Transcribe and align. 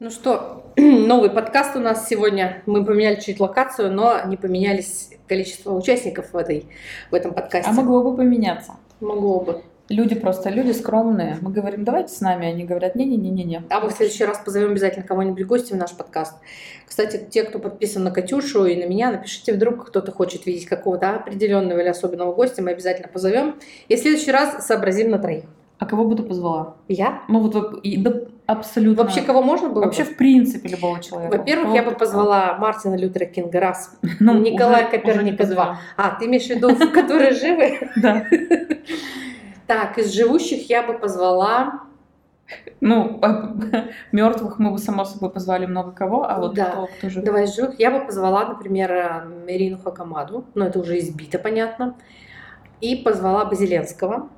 Ну 0.00 0.10
что, 0.10 0.62
новый 0.76 1.28
подкаст 1.28 1.74
у 1.74 1.80
нас 1.80 2.06
сегодня. 2.06 2.62
Мы 2.66 2.84
поменяли 2.84 3.18
чуть 3.18 3.40
локацию, 3.40 3.92
но 3.92 4.20
не 4.26 4.36
поменялись 4.36 5.10
количество 5.26 5.74
участников 5.74 6.32
в, 6.32 6.36
этой, 6.36 6.66
в 7.10 7.14
этом 7.16 7.34
подкасте. 7.34 7.68
А 7.68 7.74
могло 7.74 8.04
бы 8.04 8.16
поменяться. 8.16 8.74
Могло 9.00 9.40
бы. 9.40 9.62
Люди 9.88 10.14
просто, 10.14 10.50
люди 10.50 10.70
скромные. 10.70 11.38
Мы 11.40 11.50
говорим, 11.50 11.82
давайте 11.82 12.14
с 12.14 12.20
нами. 12.20 12.46
Они 12.46 12.62
говорят, 12.62 12.94
не-не-не-не-не. 12.94 13.64
А 13.70 13.80
мы 13.80 13.88
в 13.88 13.92
следующий 13.92 14.24
раз 14.24 14.38
позовем 14.38 14.70
обязательно 14.70 15.04
кого-нибудь 15.04 15.44
гостем 15.46 15.78
в 15.78 15.80
наш 15.80 15.90
подкаст. 15.96 16.36
Кстати, 16.86 17.20
те, 17.28 17.42
кто 17.42 17.58
подписан 17.58 18.04
на 18.04 18.12
Катюшу 18.12 18.66
и 18.66 18.76
на 18.76 18.86
меня, 18.88 19.10
напишите, 19.10 19.52
вдруг 19.52 19.88
кто-то 19.88 20.12
хочет 20.12 20.46
видеть 20.46 20.66
какого-то 20.66 21.16
определенного 21.16 21.80
или 21.80 21.88
особенного 21.88 22.32
гостя, 22.32 22.62
мы 22.62 22.70
обязательно 22.70 23.08
позовем. 23.08 23.56
И 23.88 23.96
в 23.96 23.98
следующий 23.98 24.30
раз 24.30 24.64
сообразим 24.64 25.10
на 25.10 25.18
троих. 25.18 25.46
А 25.78 25.86
кого 25.86 26.04
бы 26.04 26.14
ты 26.14 26.22
позвала? 26.22 26.76
Я? 26.86 27.22
Ну 27.28 27.40
вот 27.40 27.80
и- 27.82 27.96
да, 27.96 28.12
абсолютно. 28.48 29.04
Вообще, 29.04 29.22
кого 29.22 29.42
можно 29.42 29.68
было? 29.68 29.84
Вообще, 29.84 30.04
бы? 30.04 30.10
в 30.10 30.16
принципе, 30.16 30.68
любого 30.70 31.00
человека. 31.00 31.36
Во-первых, 31.36 31.74
я 31.74 31.82
бы 31.82 31.92
позвала 31.92 32.56
Мартина 32.58 32.96
Лютера 32.96 33.26
Кинга 33.26 33.60
раз, 33.60 33.96
Ну, 34.20 34.38
Николая 34.40 34.86
уже- 34.88 34.88
уже 34.88 34.98
Коперника 34.98 35.36
позовем. 35.38 35.54
два. 35.62 35.78
А, 35.96 36.10
ты 36.18 36.26
имеешь 36.26 36.46
в 36.46 36.50
виду, 36.50 36.68
которые 36.92 37.32
живы? 37.32 37.78
Да. 37.96 38.24
Так, 39.66 39.98
из 39.98 40.12
живущих 40.12 40.68
я 40.70 40.82
бы 40.82 40.94
позвала... 40.98 41.80
Ну, 42.80 43.20
мертвых 44.12 44.58
мы 44.58 44.70
бы, 44.70 44.78
само 44.78 45.04
собой, 45.04 45.30
позвали 45.30 45.66
много 45.66 45.92
кого, 45.92 46.24
а 46.28 46.38
вот 46.38 46.54
Да. 46.54 46.64
кто, 46.70 46.86
кто 46.86 47.10
же... 47.10 47.20
Давай 47.22 47.46
живых. 47.46 47.78
Я 47.78 47.90
бы 47.90 48.00
позвала, 48.06 48.46
например, 48.46 48.90
э, 48.90 49.22
Ирину 49.48 49.76
Хакамаду. 49.78 50.46
Но 50.54 50.64
это 50.66 50.78
уже 50.78 50.98
избито, 50.98 51.38
понятно. 51.38 51.96
И 52.80 52.96
позвала 52.96 53.44
бы 53.44 53.54
Зеленского. 53.56 54.30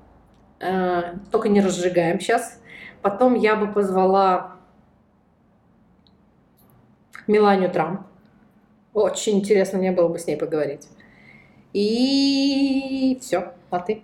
Э, 0.58 1.14
Только 1.30 1.48
не 1.48 1.60
разжигаем 1.60 2.18
сейчас. 2.18 2.59
Потом 3.02 3.34
я 3.34 3.56
бы 3.56 3.66
позвала 3.66 4.52
Меланию 7.26 7.70
Трамп. 7.70 8.02
Очень 8.92 9.38
интересно 9.38 9.78
мне 9.78 9.92
было 9.92 10.08
бы 10.08 10.18
с 10.18 10.26
ней 10.26 10.36
поговорить. 10.36 10.88
И 11.72 13.18
все. 13.22 13.52
А 13.70 13.78
ты? 13.78 14.02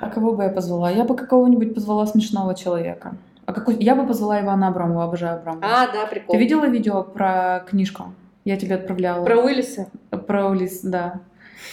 А 0.00 0.10
кого 0.10 0.32
бы 0.34 0.44
я 0.44 0.48
позвала? 0.48 0.90
Я 0.90 1.04
бы 1.04 1.14
какого-нибудь 1.14 1.74
позвала 1.74 2.06
смешного 2.06 2.54
человека. 2.54 3.16
А 3.44 3.52
какой... 3.52 3.76
Я 3.76 3.94
бы 3.94 4.06
позвала 4.06 4.40
Ивана 4.40 4.68
Абрамова, 4.68 5.04
обожаю 5.04 5.38
Абрамова. 5.38 5.64
А, 5.64 5.92
да, 5.92 6.06
прикол. 6.06 6.34
Ты 6.34 6.38
видела 6.38 6.66
видео 6.66 7.02
про 7.02 7.64
книжку? 7.68 8.14
Я 8.44 8.56
тебе 8.56 8.76
отправляла. 8.76 9.24
Про 9.24 9.38
Уиллиса? 9.42 9.88
Про 10.26 10.48
Улис, 10.48 10.80
да. 10.82 11.20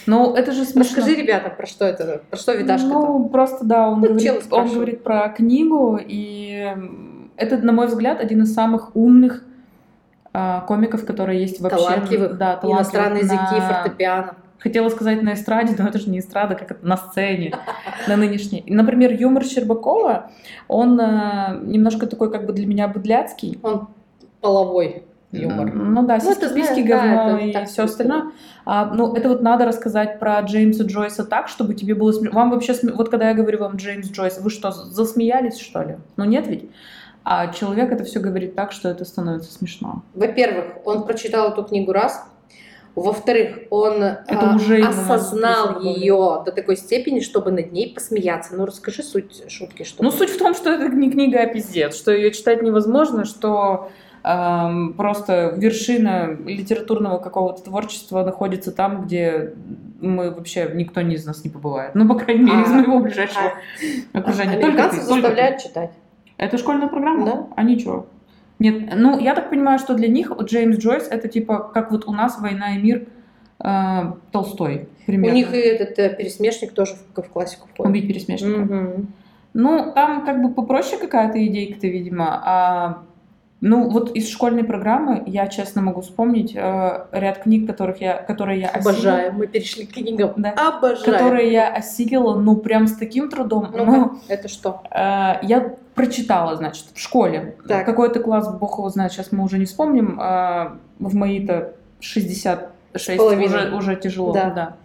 Ну, 0.06 0.34
это 0.34 0.52
же 0.52 0.64
смешно. 0.64 0.96
Расскажи 0.98 1.16
ребятам, 1.16 1.52
про 1.56 1.66
что 1.66 1.84
это, 1.84 2.22
про 2.30 2.36
что 2.38 2.52
Виташка-то. 2.54 2.94
Ну, 2.94 3.28
просто, 3.28 3.64
да, 3.64 3.88
он, 3.88 4.00
Ну, 4.00 4.06
говорит, 4.08 4.42
он 4.50 4.72
говорит 4.72 5.02
про 5.02 5.28
книгу, 5.28 5.98
и 6.00 6.74
это, 7.36 7.58
на 7.58 7.72
мой 7.72 7.86
взгляд, 7.86 8.20
один 8.20 8.42
из 8.42 8.54
самых 8.54 8.94
умных 8.94 9.44
а, 10.32 10.60
комиков, 10.62 11.04
которые 11.06 11.40
есть 11.40 11.60
вообще. 11.60 11.78
талантливых, 11.78 12.36
Да, 12.38 12.56
талантливых 12.56 12.76
иностранные 12.78 13.22
языки, 13.22 13.60
на- 13.60 13.68
фортепиано. 13.82 14.34
Хотела 14.58 14.88
сказать 14.88 15.22
на 15.22 15.34
эстраде, 15.34 15.74
но 15.78 15.86
это 15.86 15.98
же 15.98 16.10
не 16.10 16.18
эстрада, 16.18 16.54
как 16.56 16.70
это 16.72 16.84
на 16.86 16.96
сцене, 16.96 17.54
на 18.08 18.16
нынешней. 18.16 18.64
Например, 18.66 19.12
юмор 19.12 19.44
Щербакова, 19.44 20.30
он 20.66 20.98
а, 21.00 21.58
немножко 21.62 22.06
такой 22.06 22.30
как 22.32 22.46
бы 22.46 22.52
для 22.52 22.66
меня 22.66 22.88
быдляцкий. 22.88 23.58
Он 23.62 23.88
половой 24.40 25.04
юмор. 25.32 25.72
Ну 25.74 26.06
да, 26.06 26.18
Ну, 26.22 26.30
это 26.30 26.48
сиськи, 26.48 26.82
да, 26.82 26.96
говно 27.00 27.36
это 27.38 27.46
и 27.46 27.52
так 27.52 27.68
все 27.68 27.84
остальное. 27.84 28.32
А, 28.64 28.86
ну, 28.86 29.14
это 29.14 29.28
вот 29.28 29.42
надо 29.42 29.64
рассказать 29.64 30.18
про 30.18 30.40
Джеймса 30.40 30.84
Джойса 30.84 31.24
так, 31.24 31.48
чтобы 31.48 31.74
тебе 31.74 31.94
было 31.94 32.12
смешно. 32.12 32.38
Вам 32.38 32.50
вообще, 32.50 32.72
сме- 32.72 32.92
вот 32.92 33.08
когда 33.08 33.28
я 33.28 33.34
говорю 33.34 33.58
вам 33.60 33.76
Джеймс 33.76 34.10
Джойс, 34.10 34.38
вы 34.40 34.50
что, 34.50 34.70
засмеялись, 34.70 35.58
что 35.58 35.82
ли? 35.82 35.96
Ну 36.16 36.24
нет 36.24 36.46
ведь? 36.46 36.68
А 37.24 37.48
человек 37.52 37.90
это 37.90 38.04
все 38.04 38.20
говорит 38.20 38.54
так, 38.54 38.70
что 38.72 38.88
это 38.88 39.04
становится 39.04 39.52
смешно. 39.52 40.02
Во-первых, 40.14 40.66
он 40.84 41.04
прочитал 41.04 41.50
эту 41.50 41.64
книгу 41.64 41.92
раз. 41.92 42.24
Во-вторых, 42.94 43.58
он 43.68 44.02
Это 44.02 44.52
а, 44.52 44.56
уже 44.56 44.78
осознал 44.78 45.80
ее 45.82 46.42
до 46.46 46.52
такой 46.52 46.76
степени, 46.76 47.20
чтобы 47.20 47.50
над 47.50 47.70
ней 47.72 47.92
посмеяться. 47.92 48.54
Ну, 48.56 48.64
расскажи 48.64 49.02
суть 49.02 49.42
шутки, 49.52 49.82
что 49.82 50.02
Ну, 50.02 50.10
суть 50.10 50.30
в 50.30 50.38
том, 50.38 50.54
что 50.54 50.70
это 50.70 50.88
не 50.88 51.10
книга, 51.10 51.40
а 51.40 51.46
пиздец, 51.46 51.94
что 51.94 52.10
ее 52.10 52.30
читать 52.30 52.62
невозможно, 52.62 53.26
что 53.26 53.90
просто 54.26 55.54
вершина 55.56 56.36
литературного 56.46 57.18
какого-то 57.18 57.62
творчества 57.62 58.24
находится 58.24 58.72
там, 58.72 59.04
где 59.04 59.54
мы 60.00 60.32
вообще, 60.32 60.68
никто 60.74 61.00
из 61.00 61.24
нас 61.24 61.44
не 61.44 61.50
побывает. 61.50 61.94
Ну, 61.94 62.08
по 62.08 62.14
крайней 62.16 62.42
мере, 62.42 62.62
из 62.62 62.70
А, 62.70 62.74
моего 62.74 62.98
ближайшего 62.98 63.52
окружения. 64.12 64.58
Только 64.58 64.90
заставляют 64.90 65.62
читать. 65.62 65.92
Это 66.38 66.58
школьная 66.58 66.88
программа? 66.88 67.24
Да. 67.24 67.46
А 67.54 67.62
ничего. 67.62 68.06
Нет, 68.58 68.94
ну, 68.96 69.18
я 69.18 69.34
так 69.34 69.50
понимаю, 69.50 69.78
что 69.78 69.94
для 69.94 70.08
них 70.08 70.32
Джеймс 70.42 70.78
Джойс 70.78 71.08
это 71.08 71.28
типа, 71.28 71.70
как 71.72 71.92
вот 71.92 72.06
у 72.08 72.12
нас 72.12 72.40
«Война 72.40 72.74
и 72.74 72.78
мир» 72.78 73.06
э, 73.62 74.12
Толстой, 74.32 74.88
примерно. 75.06 75.34
У 75.34 75.36
них 75.36 75.54
и 75.54 75.58
этот 75.58 75.98
э, 75.98 76.14
пересмешник 76.16 76.72
тоже 76.72 76.94
в, 76.94 77.22
в 77.22 77.28
классику 77.28 77.68
входит. 77.72 77.90
«Убить 77.90 78.08
пересмешника». 78.08 78.58
Мгм. 78.58 79.12
Ну, 79.54 79.92
там 79.94 80.24
как 80.24 80.42
бы 80.42 80.52
попроще 80.52 81.00
какая-то 81.00 81.44
идейка-то, 81.46 81.86
видимо. 81.86 82.42
А, 82.44 83.02
ну, 83.62 83.88
вот 83.88 84.10
из 84.14 84.28
школьной 84.30 84.64
программы 84.64 85.22
я, 85.26 85.46
честно, 85.46 85.80
могу 85.82 86.02
вспомнить 86.02 86.52
э, 86.54 87.06
ряд 87.10 87.38
книг, 87.38 87.66
которых 87.66 88.00
я, 88.02 88.16
которые 88.18 88.60
я 88.60 88.68
осилила. 88.68 88.90
Обожаю. 88.92 89.32
Мы 89.32 89.46
перешли 89.46 89.86
к 89.86 89.94
книгам. 89.94 90.32
Да. 90.36 90.52
Обожаю. 90.52 91.04
Которые 91.04 91.50
я 91.50 91.68
осилила, 91.68 92.38
ну, 92.38 92.56
прям 92.56 92.86
с 92.86 92.96
таким 92.96 93.30
трудом. 93.30 93.70
Ну, 93.72 93.84
Ну, 93.84 94.18
это 94.28 94.48
что? 94.48 94.82
Э, 94.90 95.38
Я 95.42 95.74
прочитала, 95.94 96.54
значит, 96.56 96.86
в 96.94 97.00
школе. 97.00 97.56
Так. 97.66 97.86
Какой-то 97.86 98.20
класс, 98.20 98.46
бог 98.54 98.76
его 98.78 98.88
знает, 98.90 99.12
сейчас 99.12 99.32
мы 99.32 99.42
уже 99.42 99.58
не 99.58 99.64
вспомним. 99.64 100.20
э, 100.20 100.70
В 100.98 101.14
мои-то 101.14 101.72
66 102.00 103.16
половиной. 103.16 103.46
уже, 103.46 103.74
уже 103.74 103.96
тяжело. 103.96 104.32
Да. 104.32 104.50
Да. 104.50 104.76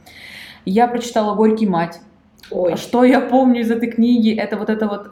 Я 0.63 0.87
прочитала 0.87 1.35
«Горький 1.35 1.67
мать». 1.67 1.99
Ой. 2.51 2.77
Что 2.77 3.03
я 3.03 3.19
помню 3.19 3.61
из 3.61 3.71
этой 3.71 3.89
книги, 3.91 4.33
это 4.33 4.55
вот 4.57 4.69
это 4.69 4.87
вот 4.87 5.11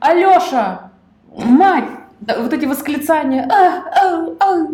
«Алёша! 0.00 0.90
Мать!» 1.36 1.84
Да, 2.26 2.40
Вот 2.40 2.52
эти 2.52 2.64
восклицания 2.66 3.48
«А, 3.50 3.84
а, 3.90 4.36
а». 4.40 4.66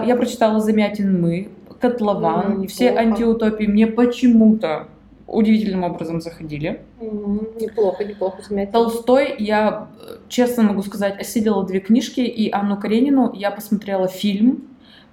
А, 0.00 0.04
Я 0.04 0.16
прочитала 0.16 0.60
«Замятин 0.60 1.20
мы», 1.20 1.48
«Котлован», 1.80 2.52
М, 2.62 2.66
все 2.68 2.86
неплохо. 2.90 3.02
антиутопии 3.08 3.66
мне 3.66 3.86
почему-то 3.86 4.88
удивительным 5.26 5.84
образом 5.84 6.20
заходили. 6.20 6.80
Мгм. 7.00 7.40
Неплохо, 7.60 8.04
неплохо 8.04 8.42
заметил. 8.42 8.72
Толстой, 8.72 9.34
я, 9.38 9.86
э, 10.00 10.16
честно 10.28 10.64
могу 10.64 10.82
сказать, 10.82 11.18
осилила 11.20 11.64
две 11.64 11.78
книжки, 11.80 12.20
и 12.20 12.50
Анну 12.50 12.76
Каренину 12.76 13.32
я 13.32 13.50
посмотрела 13.52 14.08
фильм, 14.08 14.64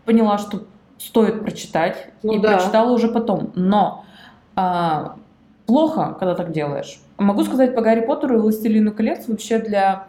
поняла, 0.06 0.38
что 0.40 0.62
стоит 0.98 1.42
прочитать, 1.42 2.08
Ну 2.24 2.34
и 2.34 2.40
да. 2.40 2.54
прочитала 2.58 2.92
уже 2.92 3.08
потом. 3.10 3.52
Но 3.56 4.04
а, 4.56 5.18
плохо, 5.68 6.16
когда 6.20 6.34
так 6.34 6.52
делаешь. 6.52 7.00
Могу 7.20 7.44
сказать 7.44 7.76
по 7.76 7.82
Гарри 7.82 8.02
Поттеру 8.02 8.38
и 8.38 8.42
Властелину 8.42 8.92
колец 8.92 9.28
вообще 9.28 9.60
для 9.60 10.08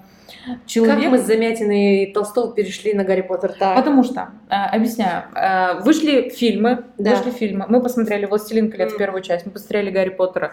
человека... 0.67 1.01
Как 1.03 1.11
мы 1.11 1.19
с 1.19 1.23
Замятиной 1.23 2.05
и 2.05 2.13
Толстого 2.13 2.53
перешли 2.55 2.95
на 2.95 3.05
Гарри 3.05 3.23
Поттер? 3.23 3.55
Так. 3.59 3.77
Потому 3.77 4.05
что, 4.05 4.29
э, 4.51 4.55
объясняю, 4.55 5.25
э, 5.35 5.81
вышли 5.83 6.29
фильмы, 6.31 6.85
Да. 6.99 7.15
вышли 7.17 7.31
фильмы, 7.31 7.67
мы 7.69 7.83
посмотрели 7.83 8.27
«Властелин 8.27 8.71
колец» 8.71 8.93
М. 8.93 8.99
первую 8.99 9.23
часть, 9.23 9.47
мы 9.47 9.53
посмотрели 9.53 9.91
«Гарри 9.91 10.11
Поттера» 10.11 10.53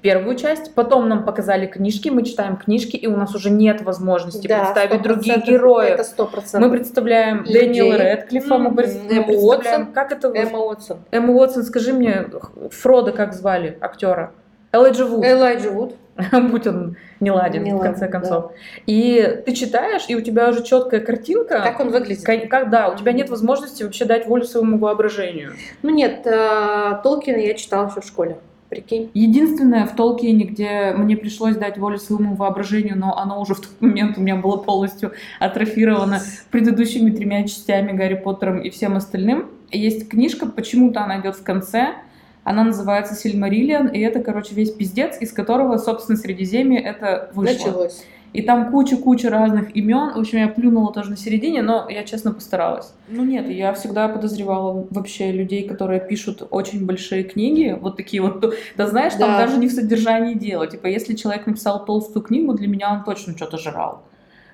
первую 0.00 0.34
часть, 0.34 0.74
потом 0.74 1.08
нам 1.08 1.24
показали 1.24 1.66
книжки, 1.66 2.08
мы 2.08 2.24
читаем 2.24 2.56
книжки, 2.56 2.96
и 2.96 3.06
у 3.06 3.16
нас 3.16 3.36
уже 3.36 3.50
нет 3.50 3.82
возможности 3.82 4.48
Да, 4.48 4.64
представить 4.64 4.90
100% 5.00 5.02
других 5.02 5.44
героев. 5.46 5.90
Это 5.94 6.02
сто 6.04 6.24
Мы 6.24 6.30
процентов. 6.30 6.70
представляем 6.72 7.44
Людей. 7.44 7.60
Дэниела 7.68 7.96
Рэдклиффа, 7.98 8.48
пред- 8.48 8.60
мы 8.60 8.74
представляем, 8.74 9.30
Уотсон. 9.30 9.92
как 9.92 10.10
это... 10.10 10.28
Эмма 10.34 10.58
Уотсон. 10.58 10.98
Эмма 11.12 11.32
Уотсон, 11.34 11.62
скажи 11.62 11.92
мне, 11.92 12.26
Фрода 12.72 13.12
как 13.12 13.32
звали 13.32 13.78
актера? 13.80 14.32
Элайджа 14.72 15.04
Вуд. 15.04 15.24
Элайджа 15.24 15.70
Вуд. 15.70 15.94
Будь 16.50 16.66
он 16.66 16.96
не 17.20 17.30
ладен, 17.30 17.64
Не 17.64 17.72
в 17.72 17.80
конце 17.80 18.06
ладен, 18.06 18.12
концов. 18.12 18.52
И 18.86 19.40
ты 19.46 19.54
читаешь, 19.54 20.04
и 20.08 20.14
у 20.16 20.20
тебя 20.20 20.50
уже 20.50 20.62
четкая 20.62 21.00
картинка. 21.00 21.60
Как 21.62 21.80
он 21.80 21.90
выглядит? 21.90 22.24
Кон- 22.24 22.48
Как, 22.48 22.70
да, 22.70 22.88
у 22.88 22.96
тебя 22.96 23.12
нет 23.12 23.30
возможности 23.30 23.82
вообще 23.82 24.04
дать 24.04 24.26
волю 24.26 24.44
своему 24.44 24.78
воображению. 24.78 25.52
Ну 25.82 25.90
нет, 25.90 26.26
э, 26.26 27.00
Толкина 27.02 27.36
я 27.36 27.54
читала 27.54 27.88
еще 27.88 28.00
в 28.00 28.04
школе. 28.04 28.36
Прикинь. 28.68 29.10
Единственное 29.12 29.84
в 29.84 29.94
Толкине, 29.94 30.46
где 30.46 30.94
мне 30.96 31.14
пришлось 31.14 31.56
дать 31.56 31.76
волю 31.76 31.98
своему 31.98 32.36
воображению, 32.36 32.98
но 32.98 33.18
оно 33.18 33.38
уже 33.38 33.54
в 33.54 33.60
тот 33.60 33.80
момент 33.80 34.16
у 34.16 34.22
меня 34.22 34.36
было 34.36 34.56
полностью 34.56 35.12
атрофировано 35.40 36.20
предыдущими 36.50 37.10
тремя 37.10 37.42
частями 37.42 37.92
Гарри 37.92 38.14
Поттером 38.14 38.60
и 38.60 38.70
всем 38.70 38.96
остальным. 38.96 39.50
Есть 39.70 40.08
книжка, 40.08 40.46
почему-то 40.46 41.02
она 41.02 41.20
идет 41.20 41.36
в 41.36 41.42
конце, 41.42 41.96
она 42.44 42.64
называется 42.64 43.14
Сильмариллиан, 43.14 43.88
и 43.88 44.00
это, 44.00 44.20
короче, 44.20 44.54
весь 44.54 44.70
пиздец, 44.72 45.16
из 45.20 45.32
которого, 45.32 45.76
собственно, 45.78 46.16
Средиземье 46.18 46.80
это 46.80 47.30
вышло. 47.34 47.66
Началось. 47.66 48.04
И 48.32 48.40
там 48.40 48.70
куча-куча 48.70 49.28
разных 49.28 49.76
имен. 49.76 50.14
В 50.14 50.18
общем, 50.18 50.38
я 50.38 50.48
плюнула 50.48 50.90
тоже 50.92 51.10
на 51.10 51.18
середине, 51.18 51.60
но 51.60 51.86
я 51.90 52.02
честно 52.02 52.32
постаралась. 52.32 52.94
Ну 53.08 53.24
нет, 53.24 53.46
я 53.50 53.74
всегда 53.74 54.08
подозревала 54.08 54.86
вообще 54.90 55.32
людей, 55.32 55.68
которые 55.68 56.00
пишут 56.00 56.42
очень 56.50 56.86
большие 56.86 57.24
книги, 57.24 57.76
вот 57.78 57.98
такие 57.98 58.22
вот. 58.22 58.54
Да 58.76 58.86
знаешь, 58.86 59.12
там 59.14 59.32
Да. 59.32 59.38
даже 59.38 59.58
не 59.58 59.68
в 59.68 59.72
содержании 59.72 60.32
дела. 60.34 60.66
Типа, 60.66 60.86
если 60.86 61.14
человек 61.14 61.46
написал 61.46 61.84
толстую 61.84 62.22
книгу, 62.22 62.54
для 62.54 62.68
меня 62.68 62.92
он 62.92 63.04
точно 63.04 63.36
что-то 63.36 63.58
жрал. 63.58 64.02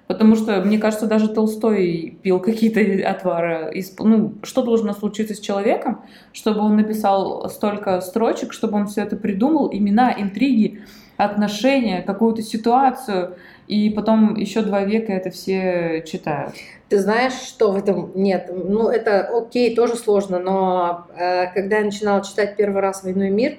Потому 0.08 0.36
что, 0.36 0.62
мне 0.62 0.78
кажется, 0.78 1.06
даже 1.06 1.28
Толстой 1.28 2.18
пил 2.22 2.40
какие-то 2.40 2.80
отвары. 3.08 3.70
Ну, 3.98 4.34
что 4.42 4.62
должно 4.62 4.94
случиться 4.94 5.34
с 5.34 5.38
человеком, 5.38 6.02
чтобы 6.32 6.60
он 6.60 6.76
написал 6.76 7.48
столько 7.50 8.00
строчек, 8.00 8.54
чтобы 8.54 8.78
он 8.78 8.86
все 8.86 9.02
это 9.02 9.16
придумал, 9.16 9.68
имена, 9.70 10.14
интриги, 10.18 10.80
отношения, 11.18 12.00
какую-то 12.00 12.42
ситуацию, 12.42 13.36
и 13.66 13.90
потом 13.90 14.34
еще 14.36 14.62
два 14.62 14.82
века 14.82 15.12
это 15.12 15.30
все 15.30 16.02
читают. 16.06 16.54
Ты 16.88 17.00
знаешь, 17.00 17.34
что 17.34 17.72
в 17.72 17.76
этом 17.76 18.12
нет? 18.14 18.50
Ну, 18.50 18.88
это 18.88 19.28
окей, 19.36 19.74
тоже 19.74 19.96
сложно, 19.96 20.38
но 20.38 21.06
э, 21.18 21.52
когда 21.52 21.78
я 21.78 21.84
начинала 21.84 22.24
читать 22.24 22.56
первый 22.56 22.80
раз 22.80 23.04
«Войну 23.04 23.24
и 23.24 23.30
мир», 23.30 23.58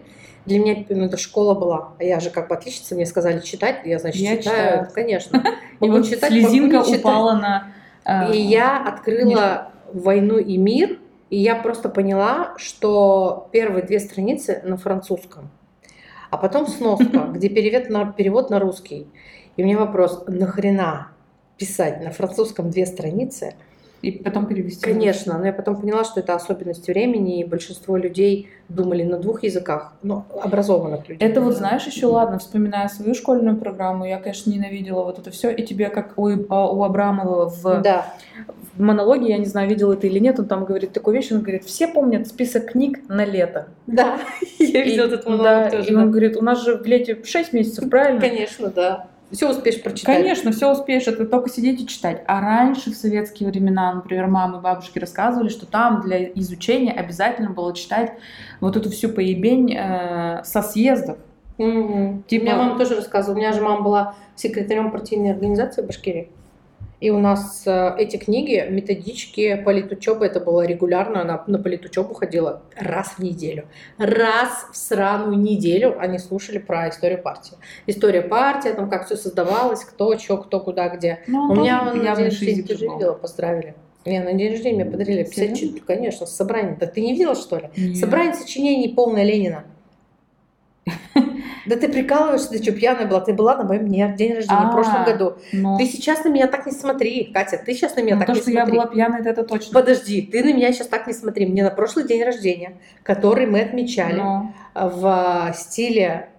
для 0.49 0.59
меня 0.59 0.85
ну, 0.89 1.05
это 1.05 1.17
школа 1.17 1.53
была. 1.53 1.93
А 1.99 2.03
я 2.03 2.19
же 2.19 2.29
как 2.29 2.49
бы 2.49 2.55
отличница, 2.55 2.95
мне 2.95 3.05
сказали 3.05 3.39
читать, 3.39 3.81
я, 3.85 3.99
значит, 3.99 4.21
я 4.21 4.37
читаю. 4.37 4.85
читаю. 4.85 4.87
Конечно. 4.93 5.43
И 5.79 5.89
вот 5.89 6.09
читать, 6.09 6.31
слезинка 6.31 6.83
упала 6.83 7.33
на... 7.33 7.71
Э, 8.03 8.33
и 8.33 8.41
я 8.41 8.83
открыла 8.83 9.71
«Войну 9.93 10.37
и 10.37 10.57
мир», 10.57 10.99
и 11.29 11.37
я 11.37 11.55
просто 11.55 11.89
поняла, 11.89 12.53
что 12.57 13.47
первые 13.51 13.85
две 13.85 13.99
страницы 13.99 14.61
на 14.65 14.77
французском, 14.77 15.49
а 16.31 16.37
потом 16.37 16.67
сноска, 16.67 17.19
где 17.33 17.49
перевод 17.49 17.89
на, 17.89 18.11
перевод 18.11 18.49
на 18.49 18.59
русский. 18.59 19.07
И 19.55 19.63
у 19.63 19.65
меня 19.65 19.77
вопрос, 19.77 20.23
нахрена 20.27 21.09
писать 21.57 22.01
на 22.03 22.11
французском 22.11 22.69
две 22.71 22.85
страницы? 22.85 23.55
И 24.01 24.11
потом 24.11 24.45
перевести. 24.45 24.81
Конечно, 24.81 25.37
но 25.37 25.45
я 25.45 25.53
потом 25.53 25.79
поняла, 25.79 26.03
что 26.03 26.21
это 26.21 26.33
особенности 26.33 26.91
времени, 26.91 27.39
и 27.39 27.43
большинство 27.43 27.97
людей 27.97 28.49
думали 28.69 29.03
на 29.03 29.17
двух 29.17 29.43
языках, 29.43 29.93
ну, 30.03 30.23
образованных 30.41 31.09
людей. 31.09 31.27
Это 31.27 31.41
вот, 31.41 31.55
знаешь, 31.55 31.85
еще 31.85 32.05
ладно, 32.05 32.39
вспоминая 32.39 32.87
свою 32.87 33.13
школьную 33.13 33.57
программу, 33.57 34.05
я, 34.05 34.19
конечно, 34.19 34.51
ненавидела 34.51 35.03
вот 35.03 35.19
это 35.19 35.31
все, 35.31 35.51
и 35.51 35.65
тебе, 35.65 35.89
как 35.89 36.13
у, 36.17 36.29
а, 36.49 36.71
у 36.71 36.83
Абрамова 36.83 37.49
в, 37.49 37.81
да. 37.81 38.13
в 38.75 38.81
монологе, 38.81 39.29
я 39.29 39.37
не 39.37 39.45
знаю, 39.45 39.67
видел 39.67 39.91
это 39.91 40.07
или 40.07 40.19
нет, 40.19 40.39
он 40.39 40.45
там 40.45 40.65
говорит 40.65 40.93
такую 40.93 41.15
вещь, 41.15 41.31
он 41.31 41.41
говорит, 41.41 41.65
все 41.65 41.87
помнят 41.87 42.27
список 42.27 42.71
книг 42.71 42.99
на 43.09 43.25
лето. 43.25 43.67
Да, 43.87 44.19
я 44.59 44.83
видел 44.83 45.05
этот 45.05 45.25
монолог 45.25 45.71
тоже. 45.71 45.91
И 45.91 45.95
он 45.95 46.11
говорит, 46.11 46.37
у 46.37 46.41
нас 46.41 46.63
же 46.63 46.77
в 46.77 46.85
лете 46.85 47.19
6 47.23 47.53
месяцев, 47.53 47.89
правильно? 47.89 48.21
Конечно, 48.21 48.69
да 48.69 49.07
все 49.31 49.49
успеешь 49.49 49.81
прочитать. 49.81 50.17
Конечно, 50.17 50.51
все 50.51 50.71
успеешь, 50.71 51.07
это 51.07 51.25
только 51.25 51.49
сидеть 51.49 51.81
и 51.81 51.87
читать. 51.87 52.23
А 52.27 52.41
раньше, 52.41 52.91
в 52.91 52.95
советские 52.95 53.49
времена, 53.49 53.93
например, 53.93 54.27
мамы 54.27 54.57
и 54.57 54.61
бабушки 54.61 54.97
рассказывали, 54.97 55.49
что 55.49 55.65
там 55.65 56.01
для 56.01 56.25
изучения 56.29 56.91
обязательно 56.91 57.51
было 57.51 57.75
читать 57.75 58.13
вот 58.59 58.75
эту 58.75 58.89
всю 58.89 59.09
поебень 59.09 59.75
э, 59.75 60.43
со 60.43 60.61
съездов. 60.61 61.17
Угу. 61.57 62.23
Типа... 62.27 62.43
Меня 62.43 62.55
мама 62.55 62.77
тоже 62.77 62.95
рассказывала. 62.95 63.35
У 63.35 63.39
меня 63.39 63.53
же 63.53 63.61
мама 63.61 63.81
была 63.81 64.15
секретарем 64.35 64.91
партийной 64.91 65.31
организации 65.31 65.81
в 65.81 65.87
Башкирии. 65.87 66.29
И 66.99 67.09
у 67.11 67.19
нас 67.19 67.63
э, 67.65 67.95
эти 67.97 68.17
книги, 68.17 68.65
методички, 68.69 69.55
политучебы, 69.63 70.25
это 70.25 70.41
было 70.41 70.65
регулярно, 70.65 71.21
она 71.21 71.43
на 71.47 71.57
политучебу 71.57 72.13
ходила 72.13 72.61
раз 72.75 73.13
в 73.17 73.19
неделю. 73.19 73.67
Раз 73.97 74.67
в 74.71 74.75
сраную 74.75 75.37
неделю 75.37 75.95
они 75.97 76.19
слушали 76.19 76.57
про 76.57 76.89
историю 76.89 77.21
партии. 77.21 77.57
История 77.87 78.21
партии, 78.21 78.69
там 78.69 78.89
как 78.89 79.05
все 79.05 79.15
создавалось, 79.15 79.85
кто, 79.85 80.17
что, 80.17 80.37
кто, 80.37 80.59
куда, 80.59 80.89
где. 80.89 81.19
Ну, 81.27 81.47
у 81.49 81.55
меня 81.55 81.83
на 81.83 81.93
день 81.93 82.25
рождения, 82.25 82.61
видела, 82.61 83.13
поздравили. 83.13 83.75
Я 84.03 84.23
на 84.23 84.33
день 84.33 84.51
рождения 84.51 84.83
мне 84.83 84.91
подарили 84.91 85.23
54, 85.23 85.81
конечно, 85.85 86.25
собрание. 86.25 86.75
Да 86.79 86.87
ты 86.87 87.01
не 87.01 87.13
видела, 87.13 87.35
что 87.35 87.57
ли? 87.57 87.69
Нет. 87.77 87.97
Собрание 87.97 88.33
сочинений 88.33 88.93
полное 88.93 89.23
Ленина. 89.23 89.63
Да 91.69 91.75
ты 91.75 91.87
прикалываешься, 91.87 92.49
ты 92.49 92.63
что, 92.63 92.71
пьяная 92.71 93.05
была? 93.05 93.21
Ты 93.21 93.31
была 93.31 93.55
на 93.55 93.63
моем 93.63 94.15
день 94.15 94.33
рождения 94.33 94.69
в 94.69 94.71
прошлом 94.71 95.03
а, 95.03 95.05
году. 95.05 95.33
Ну. 95.53 95.77
Ты 95.77 95.85
сейчас 95.85 96.23
на 96.23 96.29
меня 96.29 96.47
так 96.47 96.65
не 96.65 96.71
смотри, 96.71 97.25
Катя, 97.25 97.61
ты 97.63 97.75
сейчас 97.75 97.95
на 97.95 98.01
меня 98.01 98.15
ну, 98.15 98.21
так 98.21 98.29
не 98.29 98.41
смотри. 98.41 98.55
То, 98.55 98.61
что 98.61 98.71
я 98.71 98.73
была 98.73 98.91
пьяная, 98.91 99.21
это 99.21 99.43
точно. 99.43 99.79
Подожди, 99.79 100.23
ты 100.23 100.43
на 100.43 100.51
меня 100.51 100.73
сейчас 100.73 100.87
так 100.87 101.05
не 101.05 101.13
смотри. 101.13 101.45
Мне 101.45 101.63
на 101.63 101.69
прошлый 101.69 102.07
день 102.07 102.23
рождения, 102.23 102.79
который 103.03 103.45
мы 103.45 103.61
отмечали 103.61 104.19
ну. 104.19 104.51
в 104.73 105.53
стиле 105.55 106.29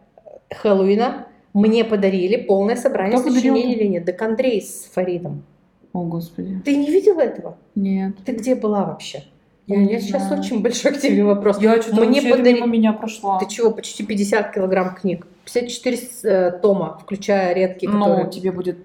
Хэллоуина, 0.51 1.29
мне 1.55 1.85
подарили 1.85 2.37
полное 2.37 2.75
собрание 2.75 3.17
сочинений 3.19 3.75
или 3.75 3.87
нет? 3.87 4.07
Так 4.07 4.21
Андрей 4.23 4.61
с 4.61 4.91
Фаридом. 4.93 5.45
О, 5.93 6.03
Господи. 6.03 6.61
Ты 6.65 6.77
не 6.77 6.91
видела 6.91 7.21
этого? 7.21 7.57
Нет. 7.77 8.17
Ты 8.25 8.33
где 8.33 8.57
была 8.57 8.85
вообще? 8.85 9.23
Я, 9.71 9.77
меня 9.81 10.01
сейчас 10.01 10.31
очень 10.33 10.63
большой 10.63 10.93
к 10.93 11.01
тебе 11.01 11.25
вопрос. 11.25 11.61
Я 11.61 11.81
что-то 11.81 12.05
Мне 12.05 12.23
подарили... 12.23 12.67
меня 12.67 12.93
прошла. 12.93 13.39
Ты 13.39 13.47
чего, 13.49 13.71
почти 13.71 14.05
50 14.05 14.55
килограмм 14.55 14.95
книг? 14.95 15.27
54 15.45 15.99
э, 16.25 16.51
тома, 16.61 16.99
включая 17.03 17.55
редкие, 17.55 17.91
ну, 17.91 17.99
которые... 17.99 18.25
Ну, 18.25 18.31
тебе 18.31 18.53
будет 18.53 18.79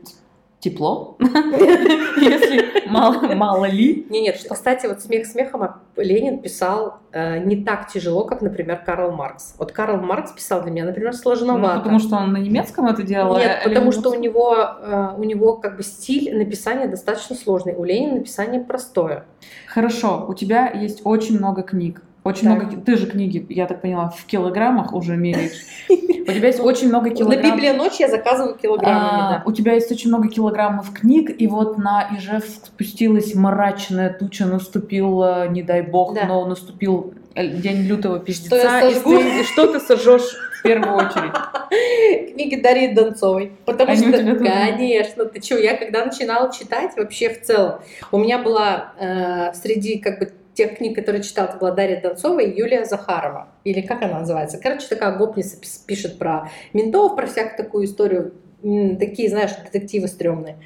тепло, 0.66 1.16
если 1.20 2.90
мало, 2.90 3.22
мало 3.36 3.66
ли. 3.66 4.08
Не, 4.10 4.22
нет, 4.22 4.44
кстати, 4.50 4.88
вот 4.88 5.02
смех 5.02 5.28
смехом 5.28 5.62
Ленин 5.96 6.40
писал 6.40 6.98
э, 7.12 7.38
не 7.40 7.64
так 7.64 7.88
тяжело, 7.88 8.26
как, 8.26 8.42
например, 8.42 8.82
Карл 8.84 9.12
Маркс. 9.12 9.54
Вот 9.60 9.72
Карл 9.72 9.98
Маркс 9.98 10.32
писал 10.32 10.64
для 10.64 10.72
меня, 10.72 10.86
например, 10.86 11.14
сложновато. 11.14 11.76
Ну, 11.76 11.82
потому 11.82 12.00
что 12.00 12.16
он 12.16 12.34
на 12.34 12.38
немецком 12.38 12.88
это 12.88 13.04
делал? 13.04 13.38
Нет, 13.38 13.62
а 13.64 13.70
потому 13.70 13.92
что 13.92 14.10
у 14.10 14.16
него, 14.16 14.56
э, 14.56 15.10
у 15.18 15.24
него 15.24 15.58
как 15.58 15.78
бы 15.78 15.84
стиль 15.84 16.36
написания 16.36 16.88
достаточно 16.88 17.36
сложный. 17.36 17.76
У 17.76 17.84
Ленина 17.84 18.16
написание 18.16 18.60
простое. 18.60 19.26
Хорошо, 19.68 20.26
у 20.28 20.34
тебя 20.34 20.72
есть 20.72 21.02
очень 21.04 21.38
много 21.38 21.62
книг. 21.62 22.02
Очень 22.26 22.48
так. 22.48 22.64
много... 22.64 22.82
Ты 22.82 22.98
же 22.98 23.06
книги, 23.06 23.46
я 23.50 23.68
так 23.68 23.82
поняла, 23.82 24.10
в 24.10 24.26
килограммах 24.26 24.94
уже 24.94 25.16
меряешь. 25.16 25.62
У 25.90 26.32
тебя 26.32 26.48
есть 26.48 26.60
очень 26.60 26.88
много 26.88 27.12
килограммов. 27.12 27.46
На 27.46 27.56
Библия 27.56 27.74
ночь 27.76 28.00
я 28.00 28.08
заказываю 28.10 28.56
килограммами, 28.56 29.10
а, 29.12 29.30
да. 29.30 29.44
У 29.46 29.52
тебя 29.52 29.74
есть 29.74 29.92
очень 29.92 30.10
много 30.10 30.28
килограммов 30.28 30.92
книг, 30.92 31.30
и 31.40 31.46
вот 31.46 31.78
на 31.78 32.10
Ижев 32.18 32.44
спустилась 32.44 33.36
мрачная 33.36 34.12
туча, 34.12 34.48
наступил, 34.48 35.24
не 35.52 35.62
дай 35.62 35.84
бог, 35.84 36.18
но 36.28 36.48
наступил 36.48 37.14
день 37.36 37.86
лютого 37.86 38.20
пиздеца. 38.20 38.90
Что, 38.90 39.20
и, 39.20 39.44
что 39.44 39.72
ты 39.72 39.80
сожжешь 39.80 40.36
в 40.60 40.64
первую 40.64 40.96
очередь? 40.96 42.34
Книги 42.34 42.56
Дарьи 42.56 42.92
Донцовой. 42.92 43.52
Потому 43.66 43.92
Они 43.92 44.02
что, 44.02 44.36
конечно, 44.36 45.26
ты 45.26 45.44
что, 45.44 45.60
я 45.60 45.78
когда 45.78 46.04
начинала 46.06 46.52
читать 46.52 46.94
вообще 46.98 47.30
в 47.30 47.42
целом, 47.44 47.82
у 48.12 48.18
меня 48.18 48.40
была 48.40 48.94
э, 48.98 49.54
среди 49.54 50.00
как 50.00 50.18
бы 50.18 50.32
тех 50.56 50.78
книг, 50.78 50.96
которые 50.96 51.22
читал, 51.22 51.46
это 51.46 51.58
была 51.58 51.72
Дарья 51.72 52.02
Донцова 52.02 52.40
и 52.40 52.58
Юлия 52.58 52.86
Захарова. 52.86 53.50
Или 53.64 53.82
как 53.82 54.02
она 54.02 54.20
называется? 54.20 54.58
Короче, 54.58 54.88
такая 54.88 55.16
гопница 55.18 55.58
пишет 55.86 56.18
про 56.18 56.50
ментов, 56.74 57.16
про 57.16 57.28
всякую 57.28 57.58
такую 57.58 57.86
историю. 57.86 58.34
Такие, 58.62 59.30
знаешь, 59.30 59.52
детективы 59.72 60.08
стрёмные. 60.08 60.58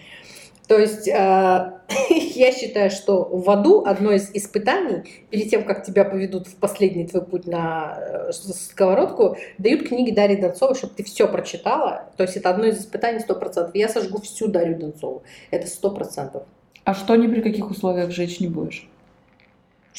То 0.70 0.78
есть 0.78 1.08
э, 1.08 1.12
я 2.10 2.52
считаю, 2.52 2.92
что 2.92 3.24
в 3.24 3.50
аду 3.50 3.84
одно 3.86 4.12
из 4.12 4.30
испытаний, 4.36 5.26
перед 5.32 5.50
тем, 5.50 5.64
как 5.64 5.84
тебя 5.84 6.06
поведут 6.06 6.48
в 6.48 6.56
последний 6.58 7.08
твой 7.08 7.26
путь 7.26 7.48
на 7.48 7.98
э, 7.98 8.32
сковородку, 8.32 9.36
дают 9.58 9.88
книги 9.88 10.12
Дарьи 10.12 10.40
Донцовой, 10.40 10.76
чтобы 10.76 10.94
ты 10.94 11.04
все 11.04 11.28
прочитала. 11.28 12.12
То 12.18 12.24
есть 12.24 12.38
это 12.38 12.52
одно 12.52 12.68
из 12.68 12.80
испытаний 12.80 13.20
100%. 13.28 13.72
Я 13.74 13.90
сожгу 13.90 14.22
всю 14.22 14.48
Дарью 14.48 14.78
Донцову. 14.78 15.24
Это 15.50 15.66
100%. 15.66 16.44
А 16.84 16.94
что 16.94 17.16
ни 17.16 17.26
при 17.26 17.42
каких 17.42 17.72
условиях 17.72 18.12
жечь 18.12 18.40
не 18.40 18.48
будешь? 18.48 18.88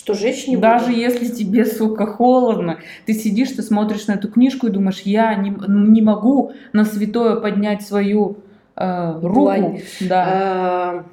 Что 0.00 0.14
жечь 0.14 0.46
не 0.46 0.56
Даже 0.56 0.86
буду. 0.86 0.96
если 0.96 1.26
тебе, 1.26 1.66
сука, 1.66 2.06
холодно, 2.06 2.78
ты 3.04 3.12
сидишь, 3.12 3.50
ты 3.50 3.62
смотришь 3.62 4.06
на 4.06 4.12
эту 4.12 4.30
книжку 4.30 4.66
и 4.66 4.70
думаешь, 4.70 5.02
я 5.02 5.34
не, 5.34 5.50
не 5.68 6.00
могу 6.00 6.52
на 6.72 6.86
святое 6.86 7.36
поднять 7.36 7.82
свою 7.82 8.38
э, 8.76 9.12
руку. 9.20 9.40
Длань. 9.42 9.82
Да. 10.00 10.24
А... 10.26 11.04